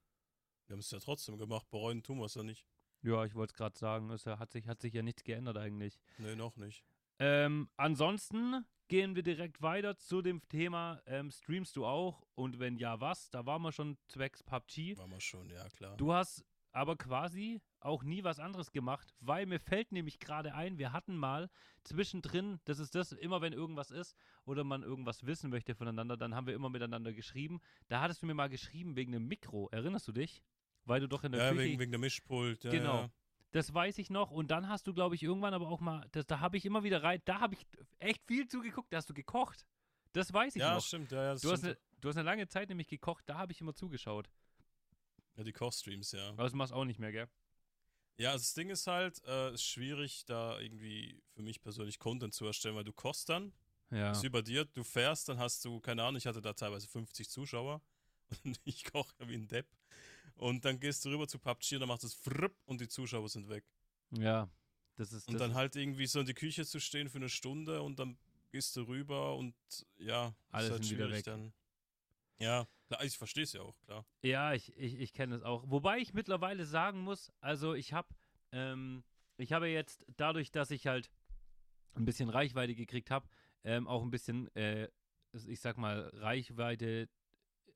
Wir 0.68 0.74
haben 0.76 0.80
es 0.80 0.92
ja 0.92 1.00
trotzdem 1.00 1.38
gemacht, 1.38 1.70
bereuen 1.70 2.02
tun 2.02 2.20
wir 2.20 2.26
es 2.26 2.36
ja 2.36 2.44
nicht. 2.44 2.66
ja, 3.02 3.26
ich 3.26 3.36
wollte 3.36 3.52
es 3.52 3.58
gerade 3.58 3.78
sagen, 3.78 4.10
es 4.12 4.26
hat 4.26 4.52
sich, 4.52 4.68
hat 4.68 4.82
sich 4.82 4.94
ja 4.94 5.02
nichts 5.02 5.24
geändert 5.24 5.58
eigentlich. 5.58 6.00
Nee, 6.18 6.36
noch 6.36 6.56
nicht. 6.56 6.84
Ähm, 7.20 7.70
ansonsten 7.78 8.66
gehen 8.92 9.16
wir 9.16 9.24
direkt 9.24 9.62
weiter 9.62 9.96
zu 9.96 10.22
dem 10.22 10.46
Thema, 10.50 11.02
ähm, 11.06 11.32
streamst 11.32 11.78
du 11.78 11.86
auch? 11.86 12.28
Und 12.36 12.60
wenn 12.60 12.76
ja, 12.76 13.00
was? 13.00 13.30
Da 13.30 13.46
waren 13.46 13.62
wir 13.62 13.72
schon 13.72 13.98
zwecks 14.10 14.44
PUBG. 14.44 14.98
War 14.98 15.08
mal 15.08 15.22
schon, 15.22 15.50
ja 15.50 15.66
klar. 15.70 15.96
Du 15.96 16.12
hast 16.12 16.44
aber 16.74 16.98
quasi 16.98 17.62
auch 17.80 18.04
nie 18.04 18.26
was 18.26 18.40
anderes 18.40 18.72
gemacht, 18.74 19.16
weil 19.22 19.46
mir 19.46 19.62
fällt 19.62 19.94
nämlich 19.94 20.20
gerade 20.20 20.54
ein, 20.54 20.78
wir 20.78 20.92
hatten 20.92 21.16
mal 21.16 21.50
zwischendrin, 21.86 22.60
das 22.66 22.80
ist 22.80 22.94
das, 22.94 23.14
immer 23.14 23.40
wenn 23.42 23.54
irgendwas 23.54 23.92
ist 23.92 24.14
oder 24.44 24.66
man 24.66 24.84
irgendwas 24.84 25.26
wissen 25.26 25.50
möchte 25.50 25.74
voneinander, 25.74 26.18
dann 26.18 26.36
haben 26.36 26.48
wir 26.48 26.54
immer 26.54 26.70
miteinander 26.70 27.14
geschrieben. 27.14 27.62
Da 27.88 28.02
hattest 28.02 28.22
du 28.22 28.26
mir 28.26 28.34
mal 28.34 28.50
geschrieben 28.50 28.98
wegen 28.98 29.16
einem 29.16 29.28
Mikro, 29.28 29.70
erinnerst 29.72 30.10
du 30.10 30.12
dich? 30.12 30.44
Weil 30.84 31.00
du 31.00 31.08
doch 31.08 31.24
in 31.24 31.32
der 31.32 31.44
ja, 31.44 31.52
Küche 31.52 31.64
wegen, 31.64 31.80
wegen 31.80 31.92
der 31.92 32.00
Mischpult. 32.00 32.66
Ja, 32.66 32.72
Genau. 32.72 33.02
Ja. 33.04 33.12
Das 33.52 33.74
weiß 33.74 33.98
ich 33.98 34.10
noch. 34.10 34.32
Und 34.32 34.50
dann 34.52 34.68
hast 34.68 34.88
du, 34.88 34.94
glaube 34.94 35.16
ich, 35.16 35.24
irgendwann 35.24 35.54
aber 35.54 35.68
auch 35.68 35.80
mal, 35.80 36.08
das, 36.12 36.26
da 36.26 36.40
habe 36.40 36.58
ich 36.58 36.66
immer 36.66 36.84
wieder 36.84 37.04
rein, 37.04 37.22
da 37.26 37.40
habe 37.40 37.56
ich 37.56 37.66
echt 38.00 38.24
viel 38.26 38.48
zugeguckt, 38.48 38.92
da 38.94 38.98
hast 38.98 39.10
du 39.10 39.14
gekocht. 39.14 39.66
Das 40.14 40.34
weiß 40.34 40.56
ich 40.56 40.62
ja 40.62 40.76
noch. 40.76 40.84
stimmt. 40.86 41.12
Ja, 41.12 41.24
ja, 41.24 41.34
das 41.34 41.42
Du 41.42 41.52
hast, 41.52 41.60
stimmt. 41.60 41.78
eine, 41.78 42.00
du 42.02 42.10
hast 42.10 42.18
eine 42.18 42.26
lange 42.26 42.48
Zeit 42.48 42.70
nämlich 42.70 42.88
gekocht, 42.88 43.24
da 43.28 43.38
habe 43.38 43.52
ich 43.54 43.62
immer 43.62 43.74
zugeschaut. 43.74 44.30
ja, 45.38 45.44
die 45.44 45.54
Kochstreams, 45.54 46.12
ja. 46.12 46.30
Aber 46.30 46.44
das 46.44 46.54
machst 46.54 46.72
du 46.72 46.76
auch 46.76 46.86
nicht 46.86 47.00
mehr, 47.00 47.12
gell? 47.12 47.28
Ja, 48.18 48.32
also 48.32 48.44
das 48.44 48.54
Ding 48.54 48.70
ist 48.70 48.86
halt, 48.88 49.24
äh, 49.26 49.48
es 49.50 49.56
ist 49.56 49.64
schwierig, 49.66 50.26
da 50.26 50.60
irgendwie 50.60 51.22
für 51.34 51.42
mich 51.42 51.62
persönlich 51.62 51.98
Content 51.98 52.34
zu 52.34 52.46
erstellen, 52.46 52.76
weil 52.76 52.84
du 52.84 52.94
kochst 52.94 53.30
dann, 53.30 53.54
Ja. 53.90 54.12
ist 54.12 54.24
über 54.24 54.42
dir, 54.44 54.66
du 54.66 54.84
fährst, 54.84 55.30
dann 55.30 55.40
hast 55.40 55.64
du, 55.66 55.80
keine 55.80 56.04
Ahnung, 56.04 56.18
ich 56.18 56.28
hatte 56.28 56.42
da 56.42 56.54
teilweise 56.54 56.88
50 56.88 57.30
Zuschauer 57.30 57.82
und 58.44 58.60
ich 58.66 58.84
koche 58.86 59.14
wie 59.28 59.36
ein 59.36 59.48
Depp. 59.48 59.68
Und 60.36 60.66
dann 60.66 60.80
gehst 60.80 61.06
du 61.06 61.10
rüber 61.10 61.28
zu 61.28 61.38
PUBG 61.40 61.76
und 61.76 61.82
dann 61.82 61.90
macht 61.90 62.04
es 62.04 62.14
fripp 62.14 62.56
und 62.66 62.82
die 62.82 62.88
Zuschauer 62.88 63.30
sind 63.30 63.50
weg. 63.50 63.64
Ja. 64.12 64.50
Das 64.96 65.14
ist 65.14 65.28
Und 65.28 65.36
das 65.36 65.42
dann 65.42 65.56
halt 65.56 65.76
irgendwie 65.76 66.08
so 66.08 66.20
in 66.20 66.26
die 66.26 66.34
Küche 66.34 66.66
zu 66.66 66.80
stehen 66.80 67.10
für 67.10 67.18
eine 67.18 67.30
Stunde 67.30 67.82
und 67.82 68.00
dann 68.00 68.18
gehst 68.52 68.76
du 68.76 68.82
rüber 68.84 69.36
und 69.36 69.56
ja, 69.98 70.36
Alle 70.50 70.66
ist 70.66 70.72
halt 70.72 70.90
wieder 70.90 71.10
weg. 71.10 71.24
dann. 71.24 71.54
Ja, 72.40 72.68
klar, 72.88 73.04
ich 73.04 73.18
verstehe 73.18 73.44
es 73.44 73.54
ja 73.54 73.62
auch, 73.62 73.80
klar. 73.82 74.06
Ja, 74.24 74.54
ich, 74.54 74.76
ich, 74.76 75.00
ich 75.00 75.14
kenne 75.14 75.36
es 75.36 75.44
auch. 75.44 75.64
Wobei 75.68 76.00
ich 76.00 76.14
mittlerweile 76.14 76.66
sagen 76.66 77.02
muss, 77.02 77.32
also 77.40 77.74
ich 77.74 77.94
habe, 77.94 78.10
ähm, 78.52 79.04
ich 79.38 79.54
habe 79.54 79.68
jetzt 79.68 80.04
dadurch, 80.18 80.52
dass 80.52 80.72
ich 80.72 80.88
halt 80.88 81.12
ein 81.94 82.06
bisschen 82.06 82.30
Reichweite 82.30 82.76
gekriegt 82.76 83.12
habe, 83.12 83.28
ähm, 83.64 83.88
auch 83.88 84.02
ein 84.02 84.12
bisschen, 84.12 84.54
äh, 84.56 84.88
ich 85.48 85.62
sag 85.62 85.78
mal, 85.78 86.10
Reichweite 86.14 87.10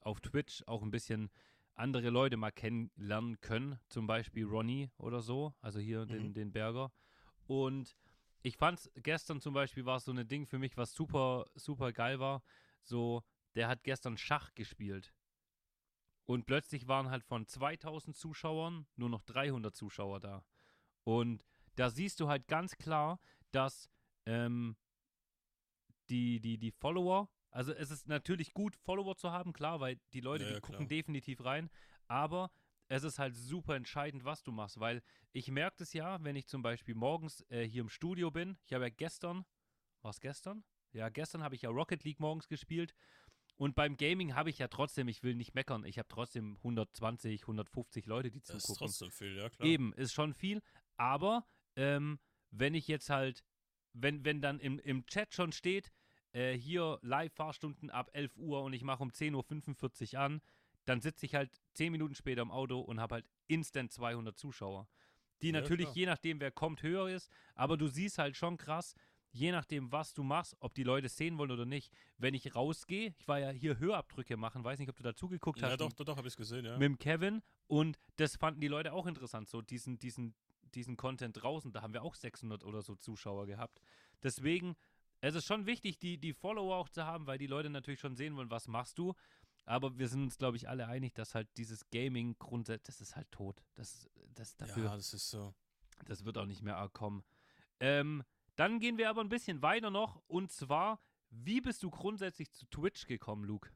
auf 0.05 0.21
Twitch, 0.21 0.63
auch 0.67 0.81
ein 0.81 0.91
bisschen 0.91 1.29
andere 1.73 2.09
Leute 2.09 2.37
mal 2.37 2.51
kennenlernen 2.51 3.41
können, 3.41 3.79
zum 3.89 4.07
Beispiel 4.07 4.45
Ronny 4.45 4.89
oder 4.97 5.21
so, 5.21 5.53
also 5.61 5.79
hier 5.79 6.05
den, 6.05 6.27
Mhm. 6.29 6.33
den 6.33 6.51
Berger. 6.53 6.91
Und 7.47 7.97
ich 8.43 8.55
fand's 8.57 8.89
gestern 8.95 9.41
zum 9.41 9.53
Beispiel 9.53 9.85
war 9.85 9.97
es 9.97 10.05
so 10.05 10.13
ein 10.13 10.27
Ding 10.27 10.45
für 10.45 10.59
mich, 10.59 10.77
was 10.77 10.93
super, 10.93 11.45
super 11.55 11.91
geil 11.91 12.19
war. 12.19 12.43
So, 12.83 13.23
der 13.55 13.67
hat 13.67 13.83
gestern 13.83 14.17
Schach 14.17 14.53
gespielt. 14.55 15.13
Und 16.25 16.45
plötzlich 16.45 16.87
waren 16.87 17.09
halt 17.09 17.23
von 17.23 17.45
2000 17.45 18.15
Zuschauern 18.15 18.87
nur 18.95 19.09
noch 19.09 19.23
300 19.23 19.75
Zuschauer 19.75 20.19
da. 20.19 20.45
Und 21.03 21.43
da 21.75 21.89
siehst 21.89 22.19
du 22.19 22.27
halt 22.27 22.47
ganz 22.47 22.77
klar, 22.77 23.19
dass 23.51 23.89
ähm, 24.25 24.75
die, 26.09 26.39
die, 26.39 26.57
die 26.57 26.71
Follower, 26.71 27.29
also 27.55 27.73
es 27.73 27.89
ist 27.89 28.07
natürlich 28.07 28.53
gut, 28.53 28.75
Follower 28.75 29.15
zu 29.15 29.31
haben, 29.31 29.53
klar, 29.53 29.79
weil 29.79 29.97
die 30.13 30.19
Leute, 30.21 30.43
Ja, 30.43 30.49
die 30.49 30.53
ja, 30.55 30.59
gucken 30.59 30.87
definitiv 30.89 31.43
rein, 31.43 31.69
aber 32.07 32.51
es 32.87 33.03
ist 33.03 33.17
halt 33.17 33.33
super 33.35 33.75
entscheidend, 33.75 34.25
was 34.25 34.43
du 34.43 34.51
machst, 34.51 34.79
weil 34.79 35.01
ich 35.31 35.49
merke 35.49 35.77
das 35.79 35.93
ja, 35.93 36.23
wenn 36.23 36.35
ich 36.35 36.47
zum 36.47 36.61
Beispiel 36.61 36.95
morgens 36.95 37.43
äh, 37.49 37.63
hier 37.67 37.81
im 37.81 37.89
Studio 37.89 38.29
bin, 38.29 38.57
ich 38.65 38.73
habe 38.73 38.83
ja 38.85 38.89
gestern, 38.89 39.45
war 40.01 40.11
es 40.11 40.19
gestern? 40.19 40.63
Ja, 40.91 41.09
gestern 41.09 41.43
habe 41.43 41.55
ich 41.55 41.61
ja 41.63 41.69
Rocket 41.69 42.03
League 42.03 42.19
morgens 42.19 42.47
gespielt 42.47 42.93
und 43.57 43.73
beim 43.73 43.95
Gaming 43.95 44.35
habe 44.35 44.49
ich 44.49 44.57
ja 44.59 44.67
trotzdem, 44.67 45.07
ich 45.07 45.23
will 45.23 45.35
nicht 45.35 45.55
meckern, 45.55 45.85
ich 45.85 45.97
habe 45.97 46.09
trotzdem 46.09 46.57
120, 46.57 47.41
150 47.43 48.05
Leute, 48.05 48.29
die 48.31 48.41
Das 48.41 48.49
ist 48.49 48.63
zugucken. 48.63 48.87
trotzdem 48.87 49.11
viel, 49.11 49.37
ja 49.37 49.49
klar. 49.49 49.67
Eben, 49.67 49.93
ist 49.93 50.13
schon 50.13 50.33
viel. 50.33 50.61
Aber 50.97 51.47
ähm, 51.77 52.19
wenn 52.51 52.73
ich 52.75 52.87
jetzt 52.87 53.09
halt, 53.09 53.43
wenn, 53.93 54.25
wenn 54.25 54.41
dann 54.41 54.59
im, 54.59 54.77
im 54.79 55.05
Chat 55.05 55.33
schon 55.33 55.51
steht, 55.53 55.91
äh, 56.35 56.53
hier 56.57 56.99
Live-Fahrstunden 57.01 57.89
ab 57.89 58.09
11 58.13 58.35
Uhr 58.37 58.61
und 58.63 58.73
ich 58.73 58.83
mache 58.83 59.01
um 59.01 59.09
10.45 59.09 60.13
Uhr 60.15 60.19
an, 60.19 60.41
dann 60.85 61.01
sitze 61.01 61.25
ich 61.25 61.33
halt 61.33 61.49
10 61.73 61.91
Minuten 61.91 62.13
später 62.13 62.41
im 62.41 62.51
Auto 62.51 62.79
und 62.79 62.99
habe 62.99 63.15
halt 63.15 63.25
instant 63.47 63.91
200 63.91 64.37
Zuschauer. 64.37 64.87
die 65.41 65.47
Ja, 65.47 65.53
natürlich 65.61 65.85
klar. 65.87 65.95
je 65.95 66.05
nachdem, 66.05 66.39
wer 66.39 66.51
kommt, 66.51 66.81
höher 66.83 67.09
ist. 67.09 67.29
Aber 67.55 67.77
du 67.77 67.87
siehst 67.87 68.17
halt 68.17 68.35
schon 68.35 68.57
krass, 68.57 68.95
je 69.31 69.51
nachdem, 69.51 69.91
was 69.91 70.13
du 70.13 70.23
machst, 70.23 70.55
ob 70.59 70.73
die 70.75 70.83
Leute 70.83 71.07
es 71.07 71.17
sehen 71.17 71.37
wollen 71.37 71.51
oder 71.51 71.65
nicht. 71.65 71.91
Wenn 72.17 72.33
ich 72.33 72.55
rausgehe, 72.55 73.13
ich 73.17 73.27
war 73.27 73.39
ja 73.39 73.49
hier 73.49 73.79
Hörabdrücke 73.79 74.37
machen, 74.37 74.63
weiß 74.63 74.79
nicht, 74.79 74.89
ob 74.89 74.95
du 74.95 75.03
dazu 75.03 75.27
geguckt 75.27 75.59
Ja, 75.59 75.69
hast. 75.69 75.77
doch, 75.79 75.91
doch, 75.93 76.05
doch, 76.05 76.17
habe 76.17 76.27
ich 76.27 76.35
gesehen, 76.35 76.65
ja. 76.65 76.73
mit 76.73 76.83
dem 76.83 76.97
Kevin 76.97 77.41
und 77.67 77.97
das 78.17 78.35
fanden 78.37 78.61
die 78.61 78.67
Leute 78.69 78.93
auch 78.93 79.05
interessant, 79.07 79.49
so 79.49 79.61
diesen, 79.61 79.99
diesen, 79.99 80.33
diesen 80.73 80.95
Content 80.97 81.41
draußen, 81.41 81.71
da 81.73 81.81
haben 81.81 81.93
wir 81.93 82.03
auch 82.03 82.15
600 82.15 82.63
oder 82.63 82.81
so 82.81 82.95
Zuschauer 82.95 83.45
gehabt. 83.45 83.81
Deswegen, 84.23 84.75
es 85.25 85.35
ist 85.35 85.45
schon 85.45 85.65
wichtig, 85.65 85.97
die, 85.97 86.17
die 86.17 86.33
Follower 86.33 86.75
auch 86.75 86.89
zu 86.89 87.05
haben, 87.05 87.25
weil 87.25 87.37
die 87.37 87.47
Leute 87.47 87.69
natürlich 87.69 87.99
schon 87.99 88.15
sehen 88.15 88.35
wollen, 88.35 88.51
was 88.51 88.67
machst 88.67 88.97
du. 88.99 89.13
Aber 89.65 89.97
wir 89.97 90.07
sind 90.07 90.21
uns, 90.23 90.37
glaube 90.37 90.57
ich, 90.57 90.69
alle 90.69 90.87
einig, 90.87 91.15
dass 91.15 91.33
halt 91.33 91.47
dieses 91.57 91.89
Gaming 91.89 92.35
grundsätzlich, 92.37 92.85
das 92.97 93.01
ist 93.01 93.15
halt 93.15 93.31
tot. 93.31 93.63
Das, 93.73 94.07
das 94.35 94.55
dafür, 94.57 94.85
Ja, 94.85 94.95
das 94.95 95.13
ist 95.13 95.29
so. 95.31 95.55
das 96.05 96.25
wird 96.25 96.37
auch 96.37 96.45
nicht 96.45 96.61
mehr 96.61 96.87
kommen. 96.93 97.23
Ähm, 97.79 98.23
dann 98.55 98.79
gehen 98.79 98.97
wir 98.99 99.09
aber 99.09 99.21
ein 99.21 99.29
bisschen 99.29 99.63
weiter 99.63 99.89
noch 99.89 100.21
und 100.27 100.51
zwar, 100.51 100.99
wie 101.31 101.59
bist 101.59 101.81
du 101.81 101.89
grundsätzlich 101.89 102.51
zu 102.51 102.65
Twitch 102.67 103.07
gekommen, 103.07 103.43
Luke? 103.45 103.71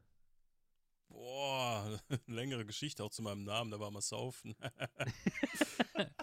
Boah, 1.07 1.99
längere 2.27 2.65
Geschichte 2.65 3.03
auch 3.03 3.09
zu 3.09 3.23
meinem 3.23 3.43
Namen, 3.43 3.71
da 3.71 3.79
war 3.79 3.89
mal 3.89 4.01
saufen. 4.01 4.55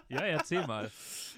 Ja, 0.08 0.20
erzähl 0.20 0.66
mal. 0.66 0.90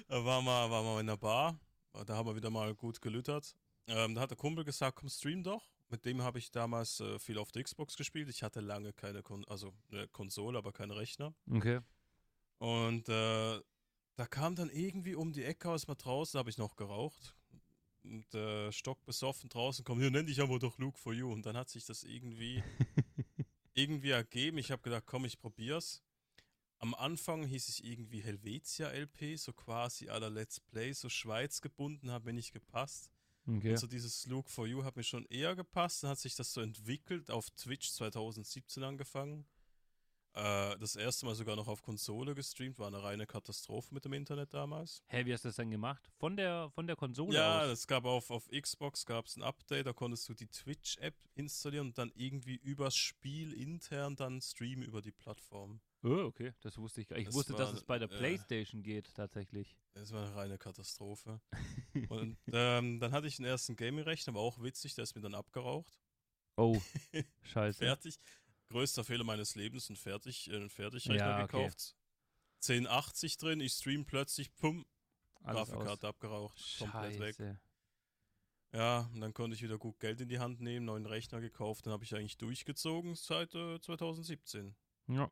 Da 0.07 0.23
war 0.23 0.41
mal, 0.41 0.69
war 0.69 0.83
mal 0.83 0.99
in 0.99 1.07
der 1.07 1.17
Bar, 1.17 1.59
da 2.05 2.15
haben 2.15 2.27
wir 2.27 2.35
wieder 2.35 2.49
mal 2.51 2.73
gut 2.75 3.01
gelüttert. 3.01 3.55
Ähm, 3.89 4.13
da 4.13 4.21
hat 4.21 4.29
der 4.29 4.37
Kumpel 4.37 4.63
gesagt, 4.63 4.97
komm, 4.97 5.09
stream 5.09 5.43
doch. 5.43 5.63
Mit 5.89 6.05
dem 6.05 6.21
habe 6.21 6.37
ich 6.37 6.51
damals 6.51 6.99
äh, 6.99 7.17
viel 7.17 7.39
auf 7.39 7.51
der 7.51 7.63
Xbox 7.63 7.97
gespielt. 7.97 8.29
Ich 8.29 8.43
hatte 8.43 8.61
lange 8.61 8.93
keine, 8.93 9.23
Kon 9.23 9.43
also 9.45 9.73
eine 9.91 10.07
Konsole, 10.07 10.59
aber 10.59 10.71
keinen 10.71 10.91
Rechner. 10.91 11.33
Okay. 11.51 11.79
Und 12.59 13.09
äh, 13.09 13.59
da 14.15 14.27
kam 14.29 14.55
dann 14.55 14.69
irgendwie 14.69 15.15
um 15.15 15.33
die 15.33 15.43
Ecke 15.43 15.69
aus 15.71 15.87
mal 15.87 15.95
draußen, 15.95 16.37
habe 16.37 16.51
ich 16.51 16.59
noch 16.59 16.75
geraucht. 16.75 17.35
Und 18.03 18.33
äh, 18.35 18.71
stockbesoffen 18.71 19.49
draußen 19.49 19.83
kommt, 19.83 20.01
hier 20.01 20.11
nenn 20.11 20.27
dich 20.27 20.39
aber 20.39 20.59
doch 20.59 20.77
Luke 20.77 20.99
for 20.99 21.13
You. 21.13 21.31
Und 21.31 21.45
dann 21.47 21.57
hat 21.57 21.69
sich 21.69 21.85
das 21.85 22.03
irgendwie, 22.03 22.63
irgendwie 23.73 24.11
ergeben. 24.11 24.59
Ich 24.59 24.69
habe 24.69 24.83
gedacht, 24.83 25.05
komm, 25.07 25.25
ich 25.25 25.39
probier's. 25.39 26.03
Am 26.77 26.93
Anfang 26.93 27.43
hieß 27.43 27.67
es 27.67 27.79
irgendwie 27.79 28.21
Helvetia 28.21 28.89
LP, 28.89 29.37
so 29.37 29.51
quasi 29.51 30.09
aller 30.09 30.29
Let's 30.29 30.59
Play, 30.59 30.93
so 30.93 31.09
Schweiz 31.09 31.59
gebunden, 31.59 32.11
hat 32.11 32.23
mir 32.23 32.33
nicht 32.33 32.53
gepasst. 32.53 33.09
Okay. 33.57 33.71
Und 33.71 33.77
so 33.77 33.87
dieses 33.87 34.25
Luke 34.27 34.49
for 34.49 34.67
You 34.67 34.83
hat 34.83 34.95
mir 34.95 35.03
schon 35.03 35.25
eher 35.25 35.55
gepasst. 35.55 36.03
Dann 36.03 36.11
hat 36.11 36.19
sich 36.19 36.35
das 36.35 36.53
so 36.53 36.61
entwickelt, 36.61 37.31
auf 37.31 37.49
Twitch 37.51 37.91
2017 37.91 38.83
angefangen. 38.83 39.45
Äh, 40.33 40.77
das 40.77 40.95
erste 40.95 41.25
Mal 41.25 41.33
sogar 41.35 41.55
noch 41.55 41.67
auf 41.67 41.81
Konsole 41.81 42.35
gestreamt, 42.35 42.77
war 42.77 42.87
eine 42.87 43.01
reine 43.01 43.25
Katastrophe 43.25 43.93
mit 43.93 44.05
dem 44.05 44.13
Internet 44.13 44.53
damals. 44.53 45.01
Hä, 45.07 45.25
wie 45.25 45.33
hast 45.33 45.43
du 45.43 45.49
das 45.49 45.55
dann 45.55 45.71
gemacht? 45.71 46.07
Von 46.19 46.37
der, 46.37 46.69
von 46.69 46.85
der 46.85 46.95
Konsole 46.95 47.35
Ja, 47.35 47.61
aus? 47.61 47.69
es 47.69 47.87
gab 47.87 48.05
auf, 48.05 48.29
auf 48.29 48.47
Xbox 48.49 49.05
gab 49.05 49.25
es 49.25 49.35
ein 49.37 49.43
Update, 49.43 49.87
da 49.87 49.93
konntest 49.93 50.29
du 50.29 50.35
die 50.35 50.47
Twitch-App 50.47 51.15
installieren 51.33 51.87
und 51.87 51.97
dann 51.97 52.11
irgendwie 52.15 52.55
übers 52.55 52.95
Spiel 52.95 53.53
intern 53.53 54.15
dann 54.15 54.39
streamen 54.39 54.83
über 54.83 55.01
die 55.01 55.11
Plattform. 55.11 55.81
Oh, 56.01 56.23
okay, 56.27 56.53
das 56.61 56.77
wusste 56.77 57.01
ich 57.01 57.07
gar 57.07 57.17
nicht. 57.17 57.23
Ich 57.23 57.27
Das 57.27 57.35
wusste, 57.35 57.53
dass 57.53 57.69
war, 57.69 57.75
es 57.75 57.83
bei 57.83 57.99
der 57.99 58.09
äh, 58.09 58.17
Playstation 58.17 58.83
geht, 58.83 59.13
tatsächlich. 59.15 59.77
Das 59.93 60.11
war 60.13 60.25
eine 60.25 60.35
reine 60.35 60.57
Katastrophe. 60.57 61.41
und 62.09 62.37
ähm, 62.53 62.99
dann 62.99 63.11
hatte 63.11 63.27
ich 63.27 63.37
einen 63.39 63.47
ersten 63.47 63.75
Gaming-Rechner, 63.75 64.33
war 64.33 64.41
auch 64.41 64.61
witzig, 64.61 64.95
der 64.95 65.03
ist 65.03 65.15
mir 65.15 65.21
dann 65.21 65.35
abgeraucht. 65.35 65.99
Oh, 66.55 66.79
scheiße. 67.43 67.79
Fertig. 67.79 68.17
Größter 68.69 69.03
Fehler 69.03 69.23
meines 69.23 69.55
Lebens, 69.55 69.89
ein 69.89 69.95
Fertig, 69.95 70.49
äh, 70.49 70.69
Fertigrechner 70.69 71.15
Ja, 71.15 71.43
okay. 71.43 71.63
gekauft. 71.63 71.95
1080 72.61 73.37
drin, 73.37 73.61
ich 73.61 73.73
stream 73.73 74.05
plötzlich, 74.05 74.53
pum, 74.55 74.85
Alles 75.43 75.69
Grafikkarte 75.69 76.07
abgeraucht, 76.07 76.57
aus. 76.57 76.75
komplett 76.79 77.19
weg. 77.19 77.35
Scheiße. 77.35 77.59
Ja, 78.71 79.09
und 79.13 79.21
dann 79.21 79.33
konnte 79.33 79.55
ich 79.55 79.63
wieder 79.63 79.79
gut 79.79 79.99
Geld 79.99 80.21
in 80.21 80.29
die 80.29 80.39
Hand 80.39 80.61
nehmen, 80.61 80.85
neuen 80.85 81.07
Rechner 81.07 81.41
gekauft, 81.41 81.85
dann 81.85 81.93
habe 81.93 82.03
ich 82.03 82.13
eigentlich 82.15 82.37
durchgezogen 82.37 83.15
seit 83.15 83.55
äh, 83.55 83.79
2017. 83.81 84.75
Ja. 85.07 85.31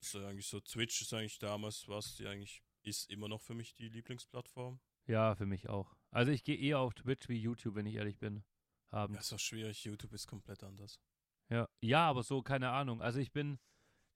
Das 0.00 0.14
ist 0.14 0.22
eigentlich 0.22 0.46
so, 0.46 0.60
Twitch 0.60 1.02
ist 1.02 1.12
eigentlich 1.12 1.38
damals 1.38 1.88
was, 1.88 2.14
die 2.16 2.26
eigentlich 2.26 2.62
ist 2.82 3.10
immer 3.10 3.28
noch 3.28 3.40
für 3.40 3.54
mich 3.54 3.74
die 3.74 3.88
Lieblingsplattform. 3.88 4.80
ja, 5.06 5.34
für 5.34 5.46
mich 5.46 5.68
auch. 5.68 5.96
Also 6.10 6.32
ich 6.32 6.44
gehe 6.44 6.56
eher 6.56 6.78
auf 6.78 6.94
Twitch 6.94 7.28
wie 7.28 7.38
YouTube, 7.38 7.74
wenn 7.74 7.86
ich 7.86 7.96
ehrlich 7.96 8.18
bin. 8.18 8.44
Ja, 8.92 8.98
Abends. 8.98 9.26
ist 9.26 9.32
auch 9.32 9.38
schwierig, 9.38 9.84
YouTube 9.84 10.12
ist 10.12 10.26
komplett 10.26 10.62
anders. 10.62 11.00
Ja. 11.50 11.68
ja, 11.80 12.06
aber 12.08 12.22
so, 12.22 12.42
keine 12.42 12.70
Ahnung. 12.70 13.02
Also 13.02 13.18
ich 13.18 13.32
bin, 13.32 13.58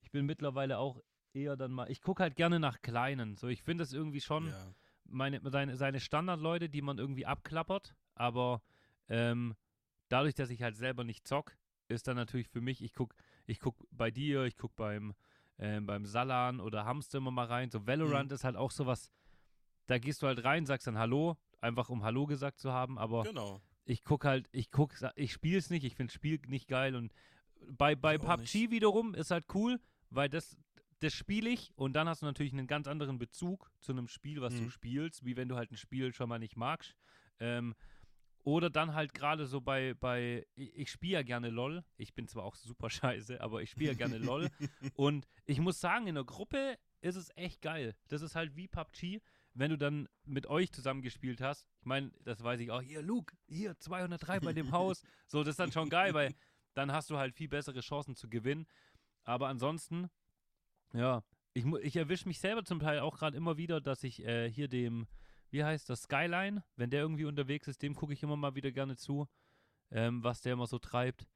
ich 0.01 0.11
bin 0.11 0.25
mittlerweile 0.25 0.77
auch 0.77 1.01
eher 1.33 1.55
dann 1.57 1.71
mal, 1.71 1.89
ich 1.91 2.01
gucke 2.01 2.23
halt 2.23 2.35
gerne 2.35 2.59
nach 2.59 2.81
Kleinen. 2.81 3.37
So, 3.37 3.47
ich 3.47 3.61
finde 3.63 3.83
das 3.83 3.91
irgendwie 3.93 4.21
schon, 4.21 4.47
Ja, 4.47 4.73
meine, 5.05 5.41
seine, 5.49 5.75
seine 5.75 5.99
Standardleute, 5.99 6.69
die 6.69 6.81
man 6.81 6.97
irgendwie 6.97 7.25
abklappert, 7.25 7.95
aber 8.15 8.61
ähm, 9.09 9.55
dadurch, 10.09 10.35
dass 10.35 10.49
ich 10.49 10.61
halt 10.61 10.77
selber 10.77 11.03
nicht 11.03 11.27
zock, 11.27 11.57
ist 11.87 12.07
dann 12.07 12.15
natürlich 12.15 12.47
für 12.47 12.61
mich, 12.61 12.81
ich 12.83 12.93
guck, 12.93 13.15
ich 13.45 13.59
guck 13.59 13.85
bei 13.91 14.09
dir, 14.11 14.43
ich 14.45 14.57
guck 14.57 14.75
beim, 14.75 15.13
ähm, 15.59 15.85
beim 15.85 16.05
Salan 16.05 16.59
oder 16.59 16.85
Hamster 16.85 17.19
immer 17.19 17.31
mal 17.31 17.45
rein. 17.45 17.69
So 17.69 17.85
Valorant 17.87 18.31
ist 18.31 18.43
halt 18.43 18.55
auch 18.55 18.71
sowas, 18.71 19.11
da 19.87 19.97
gehst 19.99 20.21
du 20.21 20.27
halt 20.27 20.43
rein, 20.43 20.65
sagst 20.65 20.87
dann 20.87 20.97
Hallo, 20.97 21.37
einfach 21.59 21.89
um 21.89 22.03
Hallo 22.03 22.25
gesagt 22.25 22.59
zu 22.59 22.71
haben, 22.71 22.97
aber 22.97 23.23
genau. 23.23 23.61
ich 23.85 24.03
guck 24.03 24.25
halt, 24.25 24.47
ich 24.51 24.71
guck, 24.71 24.93
ich 25.15 25.33
spiele 25.33 25.57
es 25.57 25.69
nicht, 25.69 25.83
ich 25.83 25.95
finde 25.95 26.11
Spiel 26.13 26.39
nicht 26.47 26.67
geil 26.67 26.95
und 26.95 27.13
bei, 27.77 27.95
bei 27.95 28.15
Ich 28.15 28.21
PUBG 28.21 28.71
wiederum 28.71 29.13
ist 29.13 29.31
halt 29.31 29.45
cool, 29.53 29.79
weil 30.09 30.29
das, 30.29 30.57
das 30.99 31.13
spiele 31.13 31.49
ich 31.49 31.71
und 31.75 31.93
dann 31.93 32.07
hast 32.09 32.21
du 32.21 32.25
natürlich 32.25 32.53
einen 32.53 32.67
ganz 32.67 32.87
anderen 32.87 33.17
Bezug 33.17 33.71
zu 33.79 33.91
einem 33.91 34.07
Spiel, 34.07 34.41
was 34.41 34.55
du 34.55 34.63
Mhm. 34.63 34.69
spielst, 34.69 35.25
wie 35.25 35.35
wenn 35.37 35.49
du 35.49 35.55
halt 35.55 35.71
ein 35.71 35.77
Spiel 35.77 36.13
schon 36.13 36.29
mal 36.29 36.39
nicht 36.39 36.55
magst. 36.57 36.95
Ähm, 37.39 37.75
oder 38.43 38.69
dann 38.69 38.93
halt 38.93 39.13
gerade 39.13 39.45
so 39.45 39.61
bei, 39.61 39.93
bei 39.93 40.45
ich, 40.55 40.75
ich 40.75 40.91
spiele 40.91 41.13
ja 41.13 41.23
gerne 41.23 41.49
LOL. 41.49 41.83
Ich 41.97 42.13
bin 42.13 42.27
zwar 42.27 42.43
auch 42.43 42.55
super 42.55 42.89
scheiße, 42.89 43.41
aber 43.41 43.61
ich 43.61 43.71
spiele 43.71 43.91
ja 43.91 43.97
gerne 43.97 44.17
LOL. 44.17 44.49
Und 44.95 45.27
ich 45.45 45.59
muss 45.59 45.79
sagen, 45.79 46.07
in 46.07 46.15
der 46.15 46.25
Gruppe 46.25 46.77
ist 47.01 47.15
es 47.15 47.31
echt 47.35 47.61
geil. 47.61 47.95
Das 48.09 48.21
ist 48.21 48.35
halt 48.35 48.55
wie 48.55 48.67
PUBG, 48.67 49.21
wenn 49.53 49.71
du 49.71 49.77
dann 49.77 50.09
mit 50.25 50.47
euch 50.47 50.71
zusammen 50.71 51.01
gespielt 51.01 51.41
hast. 51.41 51.67
Ich 51.79 51.85
meine, 51.85 52.11
das 52.23 52.43
weiß 52.43 52.59
ich 52.59 52.71
auch. 52.71 52.81
Hier, 52.81 53.01
Luke, 53.01 53.35
hier, 53.47 53.77
203 53.77 54.39
bei 54.39 54.53
dem 54.53 54.71
Haus. 54.71 55.03
So, 55.27 55.39
das 55.43 55.53
ist 55.53 55.59
dann 55.59 55.71
schon 55.71 55.89
geil, 55.89 56.13
weil 56.13 56.35
dann 56.75 56.91
hast 56.91 57.09
du 57.09 57.17
halt 57.17 57.33
viel 57.33 57.47
bessere 57.47 57.79
Chancen 57.79 58.15
zu 58.15 58.29
gewinnen. 58.29 58.67
Aber 59.23 59.47
ansonsten, 59.47 60.09
ja, 60.93 61.23
ich, 61.53 61.65
ich 61.65 61.95
erwische 61.95 62.27
mich 62.27 62.39
selber 62.39 62.63
zum 62.63 62.79
Teil 62.79 62.99
auch 62.99 63.17
gerade 63.17 63.37
immer 63.37 63.57
wieder, 63.57 63.81
dass 63.81 64.03
ich 64.03 64.23
äh, 64.23 64.49
hier 64.49 64.67
dem, 64.67 65.07
wie 65.53 65.63
heißt 65.63 65.89
das, 65.89 66.01
Skyline, 66.03 66.63
wenn 66.75 66.89
der 66.89 67.01
irgendwie 67.01 67.25
unterwegs 67.25 67.67
ist, 67.67 67.81
dem 67.83 67.93
gucke 67.95 68.13
ich 68.13 68.23
immer 68.23 68.35
mal 68.35 68.55
wieder 68.55 68.71
gerne 68.71 68.95
zu, 68.97 69.27
ähm, 69.91 70.23
was 70.23 70.41
der 70.41 70.53
immer 70.53 70.67
so 70.67 70.79
treibt. 70.79 71.27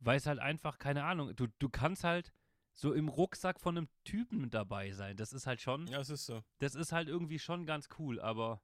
Weil 0.00 0.16
es 0.16 0.26
halt 0.26 0.38
einfach, 0.40 0.78
keine 0.78 1.04
Ahnung, 1.04 1.36
du, 1.36 1.46
du 1.58 1.68
kannst 1.68 2.02
halt 2.02 2.32
so 2.72 2.92
im 2.94 3.08
Rucksack 3.08 3.60
von 3.60 3.76
einem 3.76 3.88
Typen 4.04 4.40
mit 4.40 4.54
dabei 4.54 4.90
sein. 4.92 5.16
Das 5.16 5.32
ist 5.34 5.46
halt 5.46 5.60
schon, 5.60 5.86
Ja, 5.86 6.00
es 6.00 6.08
ist 6.08 6.24
so. 6.26 6.42
das 6.58 6.74
ist 6.74 6.92
halt 6.92 7.08
irgendwie 7.08 7.38
schon 7.38 7.66
ganz 7.66 7.88
cool, 7.98 8.18
aber 8.20 8.62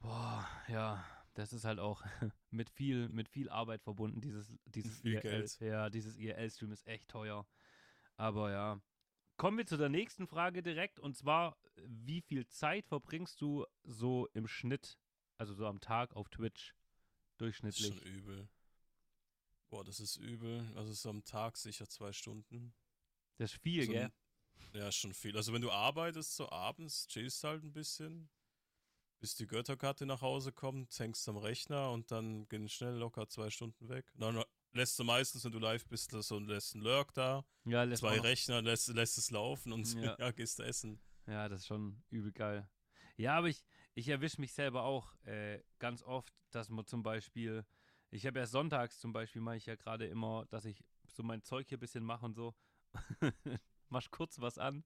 boah, 0.00 0.46
ja, 0.68 1.04
das 1.34 1.52
ist 1.52 1.64
halt 1.64 1.78
auch 1.78 2.02
mit 2.50 2.70
viel, 2.70 3.08
mit 3.08 3.28
viel 3.28 3.48
Arbeit 3.48 3.82
verbunden, 3.82 4.20
dieses, 4.20 4.52
dieses 4.66 5.00
Viel 5.00 5.12
IRL, 5.14 5.22
Geld. 5.22 5.60
ja, 5.60 5.90
dieses 5.90 6.16
IRL-Stream 6.16 6.72
ist 6.72 6.86
echt 6.86 7.08
teuer. 7.08 7.46
Aber 8.16 8.50
ja. 8.50 8.80
Kommen 9.36 9.58
wir 9.58 9.66
zu 9.66 9.76
der 9.76 9.88
nächsten 9.88 10.26
Frage 10.26 10.62
direkt 10.62 11.00
und 11.00 11.16
zwar, 11.16 11.56
wie 11.76 12.20
viel 12.22 12.46
Zeit 12.46 12.86
verbringst 12.86 13.40
du 13.40 13.66
so 13.82 14.28
im 14.32 14.46
Schnitt, 14.46 14.98
also 15.38 15.54
so 15.54 15.66
am 15.66 15.80
Tag 15.80 16.14
auf 16.14 16.28
Twitch 16.28 16.74
Das 16.74 16.78
ist 17.32 17.40
durchschnittlich? 17.40 17.86
schon 17.88 17.98
übel. 17.98 18.48
Boah, 19.70 19.84
das 19.84 19.98
ist 19.98 20.16
übel. 20.16 20.70
Also 20.76 20.92
so 20.92 21.10
am 21.10 21.24
Tag 21.24 21.56
sicher 21.56 21.88
zwei 21.88 22.12
Stunden. 22.12 22.74
Das 23.38 23.52
ist 23.52 23.60
viel, 23.60 23.86
so 23.86 23.92
gell? 23.92 24.12
Ja, 24.72 24.92
schon 24.92 25.12
viel. 25.12 25.36
Also 25.36 25.52
wenn 25.52 25.62
du 25.62 25.70
arbeitest, 25.70 26.36
so 26.36 26.50
abends, 26.50 27.08
chillst 27.08 27.42
halt 27.42 27.64
ein 27.64 27.72
bisschen, 27.72 28.30
bis 29.18 29.34
die 29.34 29.46
Götterkarte 29.46 30.06
nach 30.06 30.20
Hause 30.20 30.52
kommt, 30.52 30.96
hängst 30.98 31.28
am 31.28 31.36
Rechner 31.36 31.90
und 31.90 32.10
dann 32.12 32.48
gehen 32.48 32.68
schnell 32.68 32.94
locker 32.94 33.28
zwei 33.28 33.50
Stunden 33.50 33.88
weg. 33.88 34.12
Dann 34.14 34.44
lässt 34.74 34.98
du 34.98 35.04
meistens, 35.04 35.44
wenn 35.44 35.52
du 35.52 35.58
live 35.58 35.86
bist, 35.86 36.10
so 36.10 36.38
lässt 36.38 36.74
einen 36.74 36.84
Lurk 36.84 37.12
da, 37.14 37.44
Ja, 37.64 37.82
lässt 37.84 38.00
zwei 38.00 38.20
Rechner, 38.20 38.60
lässt, 38.62 38.88
lässt 38.88 39.16
es 39.18 39.30
laufen 39.30 39.72
und 39.72 39.92
Ja. 39.94 40.16
ja. 40.18 40.30
gehst 40.32 40.58
du 40.58 40.62
essen. 40.64 41.00
Ja, 41.26 41.48
das 41.48 41.60
ist 41.62 41.66
schon 41.68 42.02
übel 42.10 42.32
geil. 42.32 42.68
Ja, 43.16 43.36
aber 43.38 43.48
ich, 43.48 43.64
ich 43.94 44.08
erwische 44.08 44.40
mich 44.40 44.52
selber 44.52 44.82
auch 44.82 45.14
äh, 45.24 45.62
ganz 45.78 46.02
oft, 46.02 46.34
dass 46.50 46.68
man 46.68 46.84
zum 46.86 47.02
Beispiel, 47.02 47.64
ich 48.10 48.26
habe 48.26 48.38
ja 48.40 48.46
sonntags 48.46 48.98
zum 48.98 49.12
Beispiel, 49.12 49.40
mache 49.40 49.56
ich 49.56 49.66
ja 49.66 49.76
gerade 49.76 50.06
immer, 50.06 50.44
dass 50.50 50.64
ich 50.64 50.84
so 51.06 51.22
mein 51.22 51.42
Zeug 51.42 51.68
hier 51.68 51.78
ein 51.78 51.80
bisschen 51.80 52.04
mache 52.04 52.26
und 52.26 52.34
so. 52.34 52.54
Mach 53.88 54.10
kurz 54.10 54.40
was 54.40 54.58
an. 54.58 54.84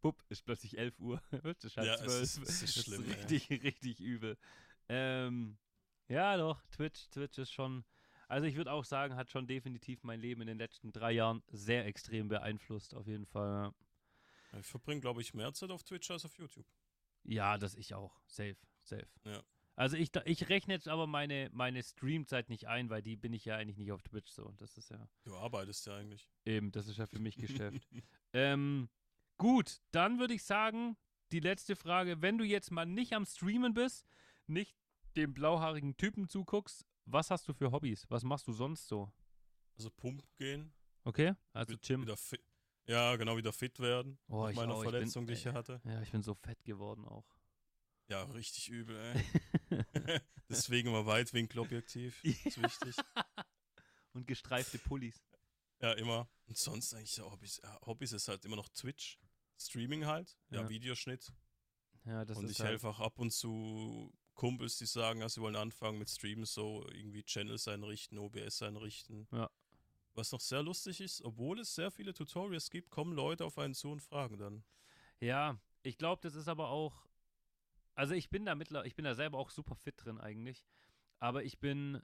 Bupp, 0.00 0.22
ist 0.28 0.44
plötzlich 0.44 0.78
11 0.78 0.98
Uhr. 1.00 1.20
das 1.42 1.64
ist 1.64 1.76
halt 1.76 1.86
Ja, 1.88 1.94
es 1.94 2.00
12. 2.02 2.22
ist- 2.22 2.38
es 2.48 2.62
ist 2.62 2.84
schlimm, 2.84 3.04
ey. 3.04 3.12
richtig, 3.14 3.50
richtig 3.64 4.00
übel. 4.00 4.38
Ähm, 4.88 5.58
ja, 6.06 6.36
doch, 6.36 6.62
Twitch, 6.70 7.08
Twitch 7.10 7.36
ist 7.38 7.52
schon, 7.52 7.84
also 8.28 8.46
ich 8.46 8.56
würde 8.56 8.72
auch 8.72 8.84
sagen, 8.84 9.16
hat 9.16 9.30
schon 9.30 9.46
definitiv 9.46 10.04
mein 10.04 10.20
Leben 10.20 10.42
in 10.42 10.48
den 10.48 10.58
letzten 10.58 10.92
drei 10.92 11.12
Jahren 11.12 11.42
sehr 11.48 11.86
extrem 11.86 12.28
beeinflusst, 12.28 12.94
auf 12.94 13.06
jeden 13.06 13.26
Fall. 13.26 13.72
Ich 14.60 14.66
verbringe, 14.66 15.00
glaube 15.00 15.20
ich, 15.20 15.34
mehr 15.34 15.52
Zeit 15.52 15.70
auf 15.70 15.82
Twitch 15.82 16.10
als 16.10 16.24
auf 16.24 16.36
YouTube. 16.38 16.66
Ja, 17.24 17.58
das 17.58 17.74
ich 17.74 17.94
auch. 17.94 18.20
Safe, 18.26 18.56
safe. 18.82 19.08
Ja. 19.24 19.42
Also 19.76 19.96
ich, 19.96 20.10
ich 20.24 20.48
rechne 20.48 20.74
jetzt 20.74 20.88
aber 20.88 21.06
meine, 21.06 21.50
meine 21.52 21.82
Streamzeit 21.82 22.48
nicht 22.48 22.66
ein, 22.66 22.90
weil 22.90 23.00
die 23.00 23.16
bin 23.16 23.32
ich 23.32 23.44
ja 23.44 23.56
eigentlich 23.56 23.76
nicht 23.76 23.92
auf 23.92 24.02
Twitch 24.02 24.30
so. 24.30 24.52
Das 24.56 24.76
ist 24.76 24.90
ja 24.90 25.08
Du 25.22 25.36
arbeitest 25.36 25.86
ja 25.86 25.96
eigentlich. 25.96 26.28
eben, 26.44 26.72
das 26.72 26.88
ist 26.88 26.98
ja 26.98 27.06
für 27.06 27.20
mich 27.20 27.36
Geschäft. 27.36 27.86
ähm, 28.32 28.88
gut, 29.36 29.80
dann 29.92 30.18
würde 30.18 30.34
ich 30.34 30.42
sagen, 30.42 30.96
die 31.30 31.38
letzte 31.40 31.76
Frage, 31.76 32.20
wenn 32.22 32.38
du 32.38 32.44
jetzt 32.44 32.72
mal 32.72 32.86
nicht 32.86 33.12
am 33.12 33.24
Streamen 33.24 33.72
bist, 33.72 34.08
nicht 34.48 34.76
dem 35.16 35.32
blauhaarigen 35.32 35.96
Typen 35.96 36.28
zuguckst, 36.28 36.87
was 37.10 37.30
hast 37.30 37.48
du 37.48 37.52
für 37.52 37.70
Hobbys? 37.70 38.06
Was 38.10 38.22
machst 38.22 38.46
du 38.46 38.52
sonst 38.52 38.86
so? 38.88 39.10
Also 39.76 39.90
Pump 39.90 40.22
gehen. 40.36 40.72
Okay? 41.04 41.34
Also 41.52 41.76
fit, 42.16 42.42
ja, 42.86 43.16
genau, 43.16 43.36
wieder 43.36 43.52
fit 43.52 43.78
werden. 43.80 44.18
Oh, 44.28 44.42
nach 44.44 44.50
ich 44.50 44.56
meiner 44.56 44.74
auch, 44.74 44.78
ich 44.78 44.84
bin- 44.84 44.90
Verletzung, 44.92 45.26
die 45.26 45.32
ich 45.34 45.42
hier 45.42 45.52
hatte. 45.54 45.80
Ja, 45.84 46.02
ich 46.02 46.10
bin 46.10 46.22
so 46.22 46.34
fett 46.34 46.62
geworden 46.64 47.04
auch. 47.04 47.24
Ja, 48.08 48.22
richtig 48.24 48.68
übel, 48.70 48.96
ey. 48.98 49.24
Deswegen 50.48 50.90
mal 50.90 51.04
Weitwinkelobjektiv. 51.06 52.24
Ist 52.24 52.62
wichtig. 52.62 52.96
Und 54.14 54.26
gestreifte 54.26 54.78
Pullis. 54.78 55.22
Ja, 55.80 55.92
immer. 55.92 56.28
Und 56.46 56.56
sonst 56.56 56.94
eigentlich 56.94 57.12
so 57.12 57.30
Hobbys. 57.30 57.60
Ja, 57.62 57.78
Hobbys 57.86 58.12
ist 58.12 58.26
halt 58.28 58.44
immer 58.44 58.56
noch 58.56 58.68
Twitch. 58.70 59.18
Streaming 59.58 60.06
halt. 60.06 60.36
Ja, 60.50 60.62
Ja. 60.62 60.68
Videoschnitt. 60.68 61.32
Ja, 62.04 62.24
das 62.24 62.38
und 62.38 62.46
ist 62.46 62.52
ich 62.52 62.60
halt, 62.60 62.70
helfe 62.70 62.88
auch 62.88 63.00
ab 63.00 63.18
und 63.18 63.30
zu 63.30 64.12
Kumpels, 64.38 64.78
die 64.78 64.86
sagen, 64.86 65.20
ja, 65.20 65.28
sie 65.28 65.40
wollen 65.40 65.56
anfangen 65.56 65.98
mit 65.98 66.08
Streamen, 66.08 66.44
so 66.46 66.86
irgendwie 66.92 67.24
Channels 67.24 67.66
einrichten, 67.66 68.18
OBS 68.18 68.62
einrichten. 68.62 69.26
Ja. 69.32 69.50
Was 70.14 70.30
noch 70.32 70.40
sehr 70.40 70.62
lustig 70.62 71.00
ist, 71.00 71.22
obwohl 71.22 71.58
es 71.58 71.74
sehr 71.74 71.90
viele 71.90 72.14
Tutorials 72.14 72.70
gibt, 72.70 72.88
kommen 72.90 73.12
Leute 73.12 73.44
auf 73.44 73.58
einen 73.58 73.74
zu 73.74 73.90
und 73.90 74.00
fragen 74.00 74.38
dann. 74.38 74.64
Ja, 75.20 75.58
ich 75.82 75.98
glaube, 75.98 76.20
das 76.22 76.36
ist 76.36 76.48
aber 76.48 76.68
auch. 76.70 77.04
Also 77.94 78.14
ich 78.14 78.30
bin 78.30 78.46
da 78.46 78.54
mittler, 78.54 78.84
ich 78.86 78.94
bin 78.94 79.04
da 79.04 79.14
selber 79.16 79.38
auch 79.38 79.50
super 79.50 79.74
fit 79.74 79.96
drin 79.96 80.20
eigentlich. 80.20 80.64
Aber 81.18 81.42
ich 81.42 81.58
bin, 81.58 82.00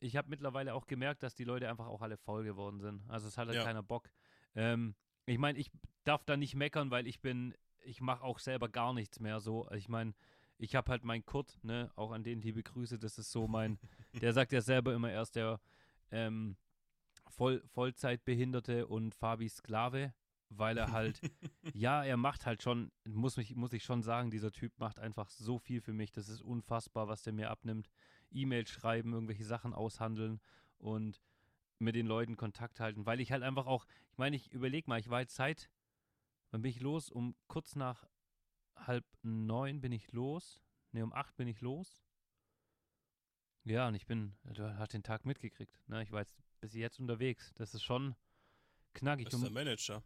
ich 0.00 0.16
habe 0.16 0.28
mittlerweile 0.28 0.74
auch 0.74 0.86
gemerkt, 0.86 1.22
dass 1.22 1.34
die 1.34 1.44
Leute 1.44 1.66
einfach 1.70 1.86
auch 1.86 2.02
alle 2.02 2.18
faul 2.18 2.44
geworden 2.44 2.80
sind. 2.80 3.02
Also 3.08 3.26
es 3.26 3.38
hat 3.38 3.48
halt 3.48 3.56
Ja. 3.56 3.64
keiner 3.64 3.82
Bock. 3.82 4.10
Ähm, 4.54 4.94
ich 5.24 5.38
meine, 5.38 5.58
ich 5.58 5.70
darf 6.04 6.24
da 6.24 6.36
nicht 6.36 6.54
meckern, 6.54 6.90
weil 6.90 7.06
ich 7.06 7.20
bin, 7.22 7.54
ich 7.80 8.02
mache 8.02 8.22
auch 8.22 8.38
selber 8.38 8.68
gar 8.68 8.92
nichts 8.92 9.18
mehr 9.18 9.40
so. 9.40 9.66
Ich 9.70 9.88
meine, 9.88 10.12
ich 10.60 10.74
habe 10.74 10.90
halt 10.90 11.04
meinen 11.04 11.24
Kurt, 11.24 11.58
ne, 11.62 11.90
auch 11.96 12.12
an 12.12 12.22
den 12.22 12.40
liebe 12.40 12.62
Grüße, 12.62 12.98
das 12.98 13.18
ist 13.18 13.32
so 13.32 13.48
mein, 13.48 13.78
der 14.20 14.32
sagt 14.32 14.52
ja 14.52 14.60
selber 14.60 14.94
immer 14.94 15.10
erst 15.10 15.36
der 15.36 15.60
ähm, 16.10 16.56
Voll, 17.28 17.62
Vollzeitbehinderte 17.68 18.86
und 18.86 19.14
Fabi 19.14 19.48
Sklave, 19.48 20.12
weil 20.50 20.76
er 20.76 20.92
halt 20.92 21.20
ja, 21.72 22.04
er 22.04 22.16
macht 22.16 22.44
halt 22.44 22.62
schon, 22.62 22.90
muss, 23.04 23.36
mich, 23.36 23.54
muss 23.56 23.72
ich 23.72 23.84
schon 23.84 24.02
sagen, 24.02 24.30
dieser 24.30 24.52
Typ 24.52 24.78
macht 24.78 24.98
einfach 24.98 25.30
so 25.30 25.58
viel 25.58 25.80
für 25.80 25.92
mich. 25.92 26.12
Das 26.12 26.28
ist 26.28 26.42
unfassbar, 26.42 27.08
was 27.08 27.22
der 27.22 27.32
mir 27.32 27.50
abnimmt. 27.50 27.88
E-Mails 28.30 28.68
schreiben, 28.68 29.12
irgendwelche 29.12 29.44
Sachen 29.44 29.72
aushandeln 29.72 30.40
und 30.78 31.22
mit 31.78 31.94
den 31.94 32.06
Leuten 32.06 32.36
Kontakt 32.36 32.80
halten, 32.80 33.06
weil 33.06 33.20
ich 33.20 33.32
halt 33.32 33.42
einfach 33.42 33.66
auch, 33.66 33.86
ich 34.10 34.18
meine, 34.18 34.36
ich 34.36 34.52
überlege 34.52 34.90
mal, 34.90 35.00
ich 35.00 35.08
war 35.08 35.20
jetzt 35.20 35.34
Zeit, 35.34 35.70
wann 36.50 36.62
bin 36.62 36.70
ich 36.70 36.80
los? 36.80 37.10
Um 37.10 37.34
kurz 37.46 37.76
nach 37.76 38.06
halb 38.86 39.04
neun 39.22 39.80
bin 39.80 39.92
ich 39.92 40.12
los. 40.12 40.62
Ne, 40.92 41.04
um 41.04 41.12
acht 41.12 41.36
bin 41.36 41.46
ich 41.48 41.60
los. 41.60 42.02
Ja, 43.64 43.88
und 43.88 43.94
ich 43.94 44.06
bin, 44.06 44.34
du 44.44 44.78
hast 44.78 44.92
den 44.94 45.02
Tag 45.02 45.24
mitgekriegt. 45.24 45.78
Ne? 45.88 46.02
Ich 46.02 46.10
war 46.12 46.20
jetzt 46.20 46.36
bis 46.60 46.74
jetzt 46.74 46.98
unterwegs. 46.98 47.52
Das 47.54 47.74
ist 47.74 47.82
schon 47.82 48.14
knackig. 48.94 49.26
Das 49.26 49.34
ist 49.34 49.44
der 49.44 49.50
Manager. 49.52 50.02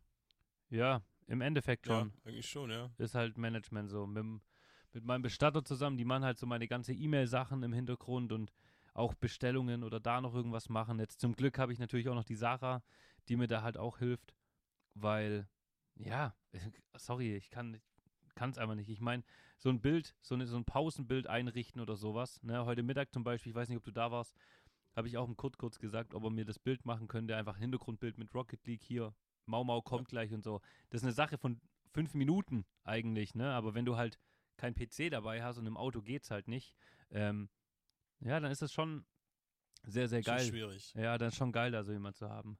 ja, 0.68 1.02
im 1.26 1.40
Endeffekt 1.40 1.86
schon 1.86 2.08
Ja, 2.08 2.20
eigentlich 2.24 2.48
schon, 2.50 2.70
ja. 2.70 2.90
ist 2.98 3.14
halt 3.14 3.38
Management 3.38 3.88
so. 3.90 4.06
Mit, 4.06 4.42
mit 4.92 5.04
meinem 5.04 5.22
Bestatter 5.22 5.64
zusammen, 5.64 5.96
die 5.96 6.04
machen 6.04 6.24
halt 6.24 6.38
so 6.38 6.46
meine 6.46 6.68
ganze 6.68 6.92
E-Mail-Sachen 6.92 7.62
im 7.62 7.72
Hintergrund 7.72 8.32
und 8.32 8.52
auch 8.92 9.14
Bestellungen 9.14 9.82
oder 9.84 10.00
da 10.00 10.20
noch 10.20 10.34
irgendwas 10.34 10.68
machen. 10.68 10.98
Jetzt 10.98 11.20
zum 11.20 11.34
Glück 11.34 11.58
habe 11.58 11.72
ich 11.72 11.78
natürlich 11.78 12.08
auch 12.08 12.14
noch 12.14 12.24
die 12.24 12.36
Sarah, 12.36 12.82
die 13.28 13.36
mir 13.36 13.48
da 13.48 13.62
halt 13.62 13.76
auch 13.78 13.98
hilft, 13.98 14.34
weil, 14.94 15.48
ja, 15.96 16.36
sorry, 16.96 17.34
ich 17.36 17.50
kann 17.50 17.80
es 18.40 18.58
einfach 18.58 18.74
nicht. 18.74 18.88
Ich 18.88 19.00
meine, 19.00 19.22
so 19.58 19.68
ein 19.68 19.80
Bild, 19.80 20.14
so, 20.20 20.34
eine, 20.34 20.46
so 20.46 20.56
ein 20.56 20.64
Pausenbild 20.64 21.26
einrichten 21.26 21.80
oder 21.80 21.96
sowas. 21.96 22.42
Ne? 22.42 22.64
Heute 22.64 22.82
Mittag 22.82 23.12
zum 23.12 23.24
Beispiel, 23.24 23.50
ich 23.50 23.56
weiß 23.56 23.68
nicht, 23.68 23.78
ob 23.78 23.84
du 23.84 23.92
da 23.92 24.10
warst, 24.10 24.36
habe 24.96 25.08
ich 25.08 25.16
auch 25.16 25.26
dem 25.26 25.36
Kurt 25.36 25.58
kurz 25.58 25.78
gesagt, 25.78 26.14
ob 26.14 26.24
er 26.24 26.30
mir 26.30 26.44
das 26.44 26.58
Bild 26.58 26.84
machen 26.84 27.08
könnte, 27.08 27.36
einfach 27.36 27.56
Hintergrundbild 27.58 28.18
mit 28.18 28.32
Rocket 28.34 28.64
League 28.66 28.82
hier. 28.82 29.14
Mau 29.46 29.64
Mau 29.64 29.82
kommt 29.82 30.08
gleich 30.08 30.32
und 30.32 30.42
so. 30.42 30.60
Das 30.90 31.00
ist 31.00 31.04
eine 31.04 31.12
Sache 31.12 31.36
von 31.36 31.60
fünf 31.92 32.14
Minuten 32.14 32.64
eigentlich, 32.84 33.34
ne? 33.34 33.52
Aber 33.52 33.74
wenn 33.74 33.84
du 33.84 33.96
halt 33.96 34.18
kein 34.56 34.74
PC 34.74 35.10
dabei 35.10 35.42
hast 35.42 35.58
und 35.58 35.66
im 35.66 35.76
Auto 35.76 36.00
geht's 36.00 36.30
halt 36.30 36.48
nicht, 36.48 36.74
ähm, 37.10 37.48
ja, 38.20 38.40
dann 38.40 38.50
ist 38.50 38.62
das 38.62 38.72
schon 38.72 39.04
sehr, 39.82 40.08
sehr 40.08 40.22
Schon 40.22 40.36
geil. 40.36 40.46
schwierig. 40.46 40.94
Ja, 40.94 41.18
dann 41.18 41.28
ist 41.28 41.36
schon 41.36 41.52
geil, 41.52 41.72
da 41.72 41.84
so 41.84 41.92
jemand 41.92 42.16
zu 42.16 42.28
haben. 42.28 42.58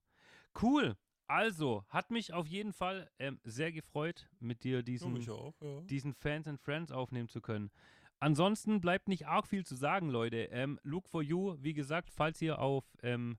Cool. 0.61 0.97
Also, 1.27 1.85
hat 1.89 2.11
mich 2.11 2.33
auf 2.33 2.47
jeden 2.47 2.73
Fall 2.73 3.11
ähm, 3.19 3.41
sehr 3.45 3.73
gefreut, 3.73 4.29
mit 4.41 4.65
dir 4.65 4.79
Ja, 4.79 4.83
diesen, 4.83 5.13
mich 5.13 5.31
auch, 5.31 5.55
ja. 5.61 5.81
diesen 5.83 6.13
Fans 6.13 6.47
and 6.47 6.61
Friends 6.61 6.93
aufnehmen 6.93 7.29
zu 7.29 7.41
können. 7.41 7.71
Ansonsten 8.21 8.81
bleibt 8.81 9.09
nicht 9.09 9.27
arg 9.27 9.47
viel 9.47 9.65
zu 9.65 9.75
sagen, 9.75 10.09
Leute. 10.09 10.49
Ähm, 10.51 10.79
Look 10.83 11.09
for 11.09 11.23
You, 11.23 11.57
wie 11.61 11.75
gesagt, 11.75 12.11
falls 12.11 12.41
ihr 12.41 12.59
auf 12.59 12.85
ähm, 13.03 13.39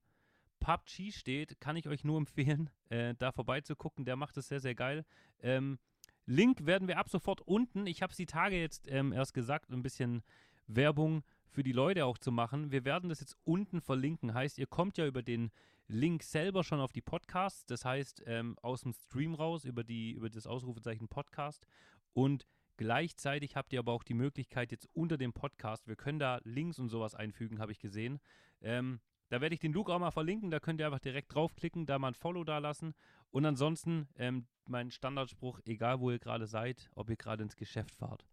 PUBG 0.59 1.11
steht, 1.11 1.59
kann 1.59 1.75
ich 1.75 1.87
euch 1.87 2.03
nur 2.03 2.17
empfehlen, 2.19 2.69
äh, 2.89 3.13
da 3.17 3.31
vorbeizugucken. 3.31 4.05
Der 4.05 4.15
macht 4.15 4.37
es 4.37 4.47
sehr, 4.47 4.59
sehr 4.59 4.75
geil. 4.75 5.05
Ähm, 5.41 5.79
Link 6.25 6.65
werden 6.65 6.87
wir 6.87 6.97
ab 6.97 7.09
sofort 7.09 7.41
unten. 7.41 7.85
Ich 7.85 8.01
habe 8.01 8.11
es 8.11 8.17
die 8.17 8.25
Tage 8.25 8.59
jetzt 8.59 8.87
ähm, 8.89 9.13
erst 9.13 9.33
gesagt, 9.33 9.69
ein 9.69 9.83
bisschen 9.83 10.23
Werbung 10.67 11.23
für 11.47 11.63
die 11.63 11.71
Leute 11.71 12.05
auch 12.05 12.17
zu 12.17 12.31
machen. 12.31 12.71
Wir 12.71 12.83
werden 12.83 13.09
das 13.09 13.19
jetzt 13.19 13.37
unten 13.43 13.79
verlinken. 13.79 14.33
Heißt, 14.33 14.57
ihr 14.57 14.67
kommt 14.67 14.97
ja 14.97 15.05
über 15.05 15.21
den 15.21 15.51
Link 15.87 16.23
selber 16.23 16.63
schon 16.63 16.79
auf 16.79 16.91
die 16.91 17.01
Podcasts. 17.01 17.65
Das 17.65 17.85
heißt, 17.85 18.23
ähm, 18.25 18.57
aus 18.61 18.81
dem 18.81 18.93
Stream 18.93 19.35
raus 19.35 19.65
über, 19.65 19.83
die, 19.83 20.11
über 20.11 20.29
das 20.29 20.47
Ausrufezeichen 20.47 21.07
Podcast. 21.07 21.67
Und 22.13 22.45
gleichzeitig 22.77 23.55
habt 23.55 23.73
ihr 23.73 23.79
aber 23.79 23.93
auch 23.93 24.03
die 24.03 24.13
Möglichkeit, 24.13 24.71
jetzt 24.71 24.87
unter 24.93 25.17
dem 25.17 25.33
Podcast, 25.33 25.87
wir 25.87 25.95
können 25.95 26.19
da 26.19 26.39
Links 26.43 26.79
und 26.79 26.89
sowas 26.89 27.15
einfügen, 27.15 27.59
habe 27.59 27.71
ich 27.71 27.79
gesehen. 27.79 28.19
Ähm, 28.61 28.99
da 29.29 29.41
werde 29.41 29.55
ich 29.55 29.59
den 29.59 29.73
Luke 29.73 29.91
auch 29.93 29.99
mal 29.99 30.11
verlinken, 30.11 30.51
da 30.51 30.59
könnt 30.59 30.79
ihr 30.79 30.85
einfach 30.85 30.99
direkt 30.99 31.33
draufklicken, 31.33 31.85
da 31.85 31.97
mal 31.97 32.09
ein 32.09 32.15
Follow 32.15 32.43
da 32.43 32.59
lassen. 32.59 32.93
Und 33.31 33.45
ansonsten 33.45 34.07
ähm, 34.15 34.47
mein 34.65 34.91
Standardspruch, 34.91 35.59
egal 35.65 35.99
wo 35.99 36.11
ihr 36.11 36.19
gerade 36.19 36.47
seid, 36.47 36.89
ob 36.95 37.09
ihr 37.09 37.17
gerade 37.17 37.43
ins 37.43 37.55
Geschäft 37.55 37.95
fahrt, 37.95 38.25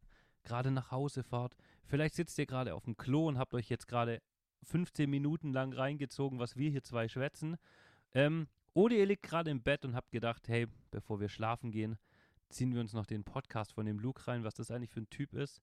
gerade 0.45 0.71
nach 0.71 0.91
Hause 0.91 1.23
fahrt, 1.23 1.57
vielleicht 1.85 2.15
sitzt 2.15 2.39
ihr 2.39 2.47
gerade 2.47 2.75
auf 2.75 2.85
dem 2.85 2.97
Klo 2.97 3.29
und 3.29 3.39
habt 3.39 3.55
euch 3.55 3.69
jetzt 3.69 3.89
gerade 3.89 4.21
15 4.65 5.09
Minuten 5.09 5.53
lang 5.53 5.73
reingezogen, 5.73 6.39
was 6.39 6.57
wir 6.57 6.71
hier 6.71 6.83
zwei 6.83 7.09
schwätzen. 7.09 7.57
Ähm, 8.15 8.49
oder 8.75 8.97
ihr 8.97 9.07
liegt 9.07 9.23
gerade 9.23 9.51
im 9.51 9.63
Bett 9.63 9.85
und 9.85 9.95
habt 9.95 10.13
gedacht, 10.13 10.49
hey, 10.49 10.67
bevor 10.91 11.21
wir 11.21 11.29
schlafen 11.29 11.71
gehen, 11.71 11.99
ziehen 12.49 12.73
wir 12.75 12.81
uns 12.81 12.93
noch 12.93 13.07
den 13.07 13.25
Podcast 13.25 13.73
von 13.73 13.87
dem 13.87 13.99
Luke 13.99 14.27
rein, 14.27 14.45
was 14.45 14.55
das 14.55 14.71
eigentlich 14.71 14.91
für 14.91 15.01
ein 15.01 15.11
Typ 15.11 15.35
ist. 15.35 15.63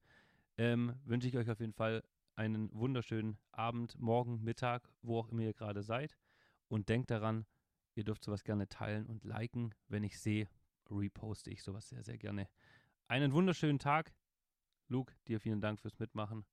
Ähm, 0.57 0.95
wünsche 1.05 1.27
ich 1.27 1.37
euch 1.37 1.49
auf 1.49 1.59
jeden 1.59 1.73
Fall 1.73 2.03
einen 2.35 2.71
wunderschönen 2.73 3.37
Abend, 3.51 3.99
Morgen, 3.99 4.43
Mittag, 4.43 4.89
wo 5.01 5.19
auch 5.19 5.29
immer 5.29 5.41
ihr 5.41 5.53
gerade 5.53 5.83
seid. 5.83 6.17
Und 6.67 6.89
denkt 6.89 7.11
daran, 7.11 7.45
ihr 7.95 8.03
dürft 8.03 8.23
sowas 8.23 8.43
gerne 8.43 8.67
teilen 8.67 9.05
und 9.07 9.23
liken. 9.23 9.73
Wenn 9.87 10.03
ich 10.03 10.19
sehe, 10.19 10.47
reposte 10.89 11.49
ich 11.49 11.63
sowas 11.63 11.89
sehr, 11.89 12.03
sehr 12.03 12.17
gerne. 12.17 12.47
Einen 13.07 13.33
wunderschönen 13.33 13.79
Tag. 13.79 14.13
Luke, 14.87 15.13
dir 15.27 15.39
vielen 15.39 15.61
Dank 15.61 15.79
fürs 15.79 15.99
Mitmachen. 15.99 16.45